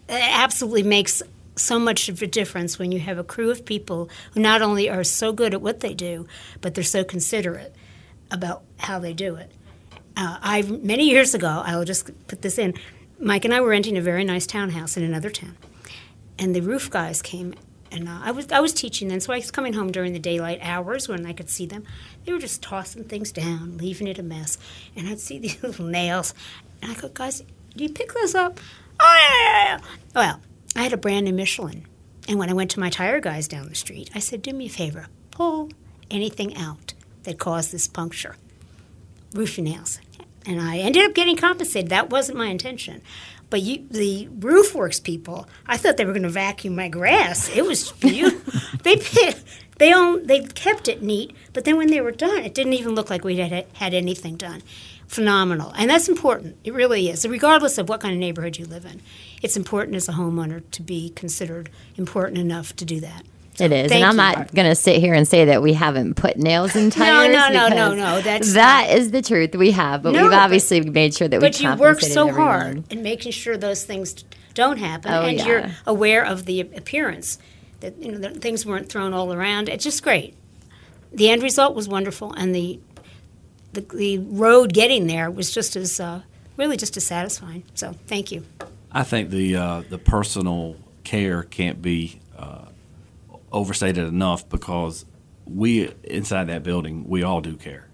absolutely 0.10 0.84
makes 0.84 1.22
so 1.56 1.80
much 1.80 2.10
of 2.10 2.22
a 2.22 2.28
difference 2.28 2.78
when 2.78 2.92
you 2.92 3.00
have 3.00 3.18
a 3.18 3.24
crew 3.24 3.50
of 3.50 3.66
people 3.66 4.10
who 4.34 4.40
not 4.40 4.62
only 4.62 4.90
are 4.90 5.04
so 5.04 5.32
good 5.32 5.54
at 5.54 5.62
what 5.62 5.80
they 5.80 5.94
do, 5.94 6.28
but 6.62 6.74
they're 6.76 6.84
so 6.84 7.04
considerate 7.04 7.74
about 8.32 8.64
how 8.78 9.00
they 9.00 9.14
do 9.14 9.36
it. 9.36 9.52
Uh, 10.18 10.38
I 10.42 10.62
many 10.62 11.10
years 11.10 11.34
ago, 11.34 11.62
I 11.66 11.76
will 11.76 11.86
just 11.86 12.10
put 12.28 12.42
this 12.42 12.58
in. 12.58 12.74
Mike 13.20 13.46
and 13.46 13.54
I 13.54 13.62
were 13.62 13.70
renting 13.70 13.98
a 13.98 14.02
very 14.02 14.24
nice 14.24 14.46
townhouse 14.46 14.98
in 14.98 15.04
another 15.04 15.30
town, 15.30 15.58
and 16.38 16.56
the 16.56 16.62
roof 16.62 16.90
guys 16.90 17.22
came, 17.22 17.54
and 17.92 18.08
uh, 18.08 18.20
I 18.24 18.32
was 18.32 18.52
I 18.52 18.60
was 18.60 18.74
teaching 18.74 19.08
then, 19.10 19.20
so 19.20 19.34
I 19.34 19.38
was 19.38 19.52
coming 19.52 19.74
home 19.74 19.92
during 19.92 20.14
the 20.14 20.20
daylight 20.20 20.60
hours 20.62 21.08
when 21.08 21.26
I 21.26 21.34
could 21.34 21.50
see 21.50 21.66
them. 21.66 21.84
They 22.26 22.34
were 22.34 22.40
just 22.40 22.62
tossing 22.62 23.06
things 23.06 23.32
down, 23.32 23.78
leaving 23.78 24.08
it 24.08 24.20
a 24.20 24.24
mess, 24.24 24.58
and 24.96 25.08
I'd 25.08 25.20
see 25.20 25.38
these 25.40 25.62
little 25.62 25.86
nails, 25.86 26.34
and 26.82 26.92
I 26.92 26.96
go, 26.96 27.10
guys, 27.10 27.44
do 27.76 27.84
you 27.84 27.90
pick 27.90 28.14
those 28.14 28.36
up? 28.36 28.60
Oh 29.00 29.20
yeah, 29.22 29.54
yeah, 29.54 29.78
yeah. 29.78 29.86
Well, 30.16 30.42
I 30.76 30.84
had 30.84 30.94
a 30.94 30.98
brand 30.98 31.26
new 31.26 31.34
Michelin. 31.34 31.86
And 32.28 32.38
when 32.38 32.50
I 32.50 32.54
went 32.54 32.72
to 32.72 32.80
my 32.80 32.90
tire 32.90 33.20
guys 33.20 33.48
down 33.48 33.70
the 33.70 33.76
street, 33.76 34.10
I 34.14 34.20
said, 34.20 34.42
do 34.42 34.52
me 34.52 34.66
a 34.66 34.70
favor, 34.70 35.08
pull 35.32 35.70
anything 36.10 36.56
out 36.58 36.94
that 37.24 37.40
caused 37.40 37.72
this 37.72 37.88
puncture. 37.88 38.36
Roofing 39.34 39.66
nails. 39.66 40.00
And 40.46 40.62
I 40.62 40.78
ended 40.78 41.04
up 41.06 41.14
getting 41.14 41.38
compensated. 41.38 41.90
That 41.90 42.10
wasn't 42.10 42.38
my 42.38 42.48
intention. 42.48 43.02
But 43.50 43.62
you, 43.62 43.86
the 43.90 44.28
Roofwerks 44.28 45.02
people, 45.02 45.48
I 45.68 45.78
thought 45.78 45.98
they 45.98 46.06
were 46.06 46.14
going 46.14 46.24
to 46.24 46.30
vacuum 46.30 46.76
my 46.76 46.88
grass. 46.88 47.50
It 47.56 47.66
was 47.66 47.92
beautiful. 47.94 48.80
they 48.84 48.96
they 49.78 49.94
own, 49.94 50.26
they 50.26 50.42
kept 50.44 50.88
it 50.88 51.02
neat, 51.02 51.36
but 51.54 51.66
then 51.66 51.78
when 51.78 51.90
they 51.90 52.02
were 52.02 52.12
done, 52.12 52.44
it 52.44 52.54
didn't 52.54 52.74
even 52.74 52.96
look 52.96 53.10
like 53.10 53.24
we 53.24 53.38
had 53.38 53.66
had 53.74 53.94
anything 53.94 54.36
done 54.36 54.64
phenomenal. 55.08 55.72
And 55.78 55.90
that's 55.90 56.08
important. 56.08 56.58
It 56.64 56.74
really 56.74 57.10
is. 57.10 57.28
Regardless 57.28 57.78
of 57.78 57.90
what 57.90 58.02
kind 58.02 58.14
of 58.14 58.20
neighborhood 58.20 58.58
you 58.58 58.66
live 58.66 58.86
in, 58.86 59.02
it's 59.42 59.58
important 59.58 59.96
as 59.96 60.10
a 60.10 60.14
homeowner 60.14 60.64
to 60.72 60.82
be 60.82 61.10
considered 61.10 61.70
important 61.98 62.38
enough 62.38 62.76
to 62.78 62.86
do 62.86 63.00
that. 63.02 63.24
It 63.58 63.72
is, 63.72 63.92
and 63.92 64.04
I'm 64.04 64.18
not 64.18 64.54
going 64.54 64.68
to 64.68 64.76
sit 64.76 65.00
here 65.00 65.14
and 65.14 65.26
say 65.26 65.46
that 65.46 65.62
we 65.62 65.72
haven't 65.72 66.16
put 66.16 66.36
nails 66.36 66.76
in 66.76 66.90
tires. 66.92 67.32
no, 67.32 67.48
no, 67.48 67.68
no, 67.70 67.76
no, 67.76 67.96
no. 67.96 68.22
That's 68.22 68.54
that 68.54 68.90
is 68.92 69.12
the 69.12 69.22
truth. 69.22 69.56
We 69.56 69.72
have, 69.72 70.04
but 70.04 70.12
no, 70.12 70.24
we've 70.24 70.34
obviously 70.34 70.82
but, 70.82 70.94
made 70.94 71.14
sure 71.14 71.30
that 71.30 71.40
we. 71.40 71.48
But 71.48 71.62
you 71.62 71.74
work 71.76 72.02
so 72.02 72.28
everyone. 72.28 72.48
hard 72.48 72.92
in 72.92 73.02
making 73.02 73.32
sure 73.32 73.56
those 73.56 73.86
things 73.86 74.26
don't 74.56 74.78
happen, 74.78 75.14
oh, 75.14 75.22
and 75.22 75.38
yeah. 75.38 75.46
you're 75.46 75.66
aware 75.88 76.26
of 76.26 76.46
the 76.46 76.62
appearance 76.62 77.38
that 77.80 77.98
you 77.98 78.12
know 78.12 78.30
things 78.34 78.66
weren't 78.66 78.90
thrown 78.90 79.14
all 79.14 79.32
around. 79.32 79.70
It's 79.70 79.86
just 79.86 80.04
great. 80.04 80.36
The 81.14 81.30
end 81.30 81.42
result 81.42 81.76
was 81.76 81.88
wonderful, 81.88 82.34
and 82.34 82.54
the 82.54 82.82
the, 83.76 83.82
the 83.96 84.18
road 84.18 84.74
getting 84.74 85.08
there 85.08 85.30
was 85.30 85.52
just 85.52 85.76
as 85.76 86.00
uh, 86.00 86.22
really 86.58 86.78
just 86.78 86.98
as 86.98 87.06
satisfying. 87.06 87.64
So 87.76 87.94
thank 88.08 88.32
you. 88.32 88.44
I 88.92 89.04
think 89.04 89.30
the 89.30 89.56
uh, 89.56 89.84
the 89.90 89.98
personal 89.98 90.78
care 91.04 91.44
can't 91.44 91.82
be 91.82 92.20
uh, 92.38 92.66
overstate 93.52 93.98
it 93.98 94.06
enough 94.08 94.48
because 94.50 95.06
we 95.46 95.92
inside 96.04 96.46
that 96.46 96.64
building 96.64 97.08
we 97.08 97.24
all 97.24 97.42
do 97.42 97.56
care. 97.56 97.88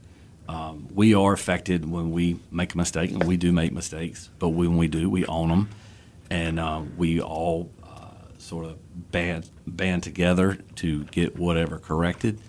Um, 0.47 0.87
we 0.93 1.13
are 1.13 1.33
affected 1.33 1.89
when 1.89 2.11
we 2.11 2.39
make 2.51 2.73
a 2.73 2.77
mistake, 2.77 3.11
and 3.11 3.23
we 3.23 3.37
do 3.37 3.51
make 3.51 3.71
mistakes. 3.71 4.29
But 4.37 4.49
when 4.49 4.75
we 4.77 4.87
do, 4.87 5.09
we 5.09 5.25
own 5.25 5.49
them, 5.49 5.69
and 6.29 6.59
uh, 6.59 6.81
we 6.97 7.21
all 7.21 7.71
uh, 7.83 8.15
sort 8.37 8.65
of 8.65 8.77
band 9.11 9.49
band 9.65 10.03
together 10.03 10.57
to 10.75 11.05
get 11.05 11.37
whatever 11.37 11.79
corrected. 11.79 12.39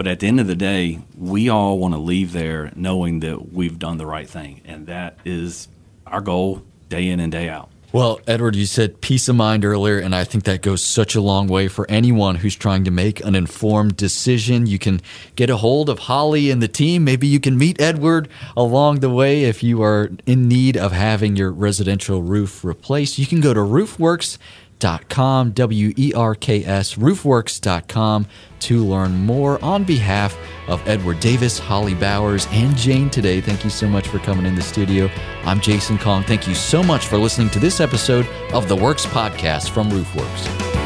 But 0.00 0.06
at 0.06 0.20
the 0.20 0.28
end 0.28 0.40
of 0.40 0.46
the 0.46 0.56
day, 0.56 1.00
we 1.14 1.50
all 1.50 1.78
want 1.78 1.92
to 1.92 2.00
leave 2.00 2.32
there 2.32 2.72
knowing 2.74 3.20
that 3.20 3.52
we've 3.52 3.78
done 3.78 3.98
the 3.98 4.06
right 4.06 4.26
thing, 4.26 4.62
and 4.64 4.86
that 4.86 5.18
is 5.26 5.68
our 6.06 6.22
goal 6.22 6.62
day 6.88 7.06
in 7.06 7.20
and 7.20 7.30
day 7.30 7.50
out. 7.50 7.68
Well, 7.92 8.18
Edward, 8.26 8.56
you 8.56 8.64
said 8.64 9.02
peace 9.02 9.28
of 9.28 9.36
mind 9.36 9.62
earlier, 9.62 9.98
and 9.98 10.14
I 10.14 10.24
think 10.24 10.44
that 10.44 10.62
goes 10.62 10.82
such 10.82 11.14
a 11.16 11.20
long 11.20 11.48
way 11.48 11.68
for 11.68 11.84
anyone 11.90 12.36
who's 12.36 12.56
trying 12.56 12.84
to 12.84 12.90
make 12.90 13.22
an 13.22 13.34
informed 13.34 13.98
decision. 13.98 14.66
You 14.66 14.78
can 14.78 15.02
get 15.36 15.50
a 15.50 15.58
hold 15.58 15.90
of 15.90 15.98
Holly 15.98 16.50
and 16.50 16.62
the 16.62 16.68
team. 16.68 17.04
Maybe 17.04 17.26
you 17.26 17.38
can 17.38 17.58
meet 17.58 17.78
Edward 17.78 18.30
along 18.56 19.00
the 19.00 19.10
way 19.10 19.44
if 19.44 19.62
you 19.62 19.82
are 19.82 20.10
in 20.24 20.48
need 20.48 20.78
of 20.78 20.92
having 20.92 21.36
your 21.36 21.52
residential 21.52 22.22
roof 22.22 22.64
replaced. 22.64 23.18
You 23.18 23.26
can 23.26 23.42
go 23.42 23.52
to 23.52 23.60
roofwerks.com, 24.80 25.52
W 25.52 25.92
E 25.96 26.12
R 26.14 26.34
K 26.34 26.64
S, 26.64 26.94
roofwerks.com 26.94 28.26
to 28.60 28.84
learn 28.84 29.24
more 29.24 29.62
on 29.64 29.84
behalf 29.84 30.36
of 30.68 30.86
Edward 30.86 31.20
Davis, 31.20 31.58
Holly 31.58 31.94
Bowers, 31.94 32.46
and 32.50 32.76
Jane 32.76 33.08
today. 33.10 33.40
Thank 33.40 33.64
you 33.64 33.70
so 33.70 33.88
much 33.88 34.08
for 34.08 34.18
coming 34.18 34.46
in 34.46 34.54
the 34.54 34.62
studio. 34.62 35.10
I'm 35.44 35.60
Jason 35.60 35.98
Kong. 35.98 36.22
Thank 36.24 36.46
you 36.46 36.54
so 36.54 36.82
much 36.82 37.06
for 37.06 37.16
listening 37.18 37.50
to 37.50 37.58
this 37.58 37.80
episode 37.80 38.26
of 38.52 38.68
the 38.68 38.76
Works 38.76 39.06
Podcast 39.06 39.70
from 39.70 39.90
Roofwerks. 39.90 40.79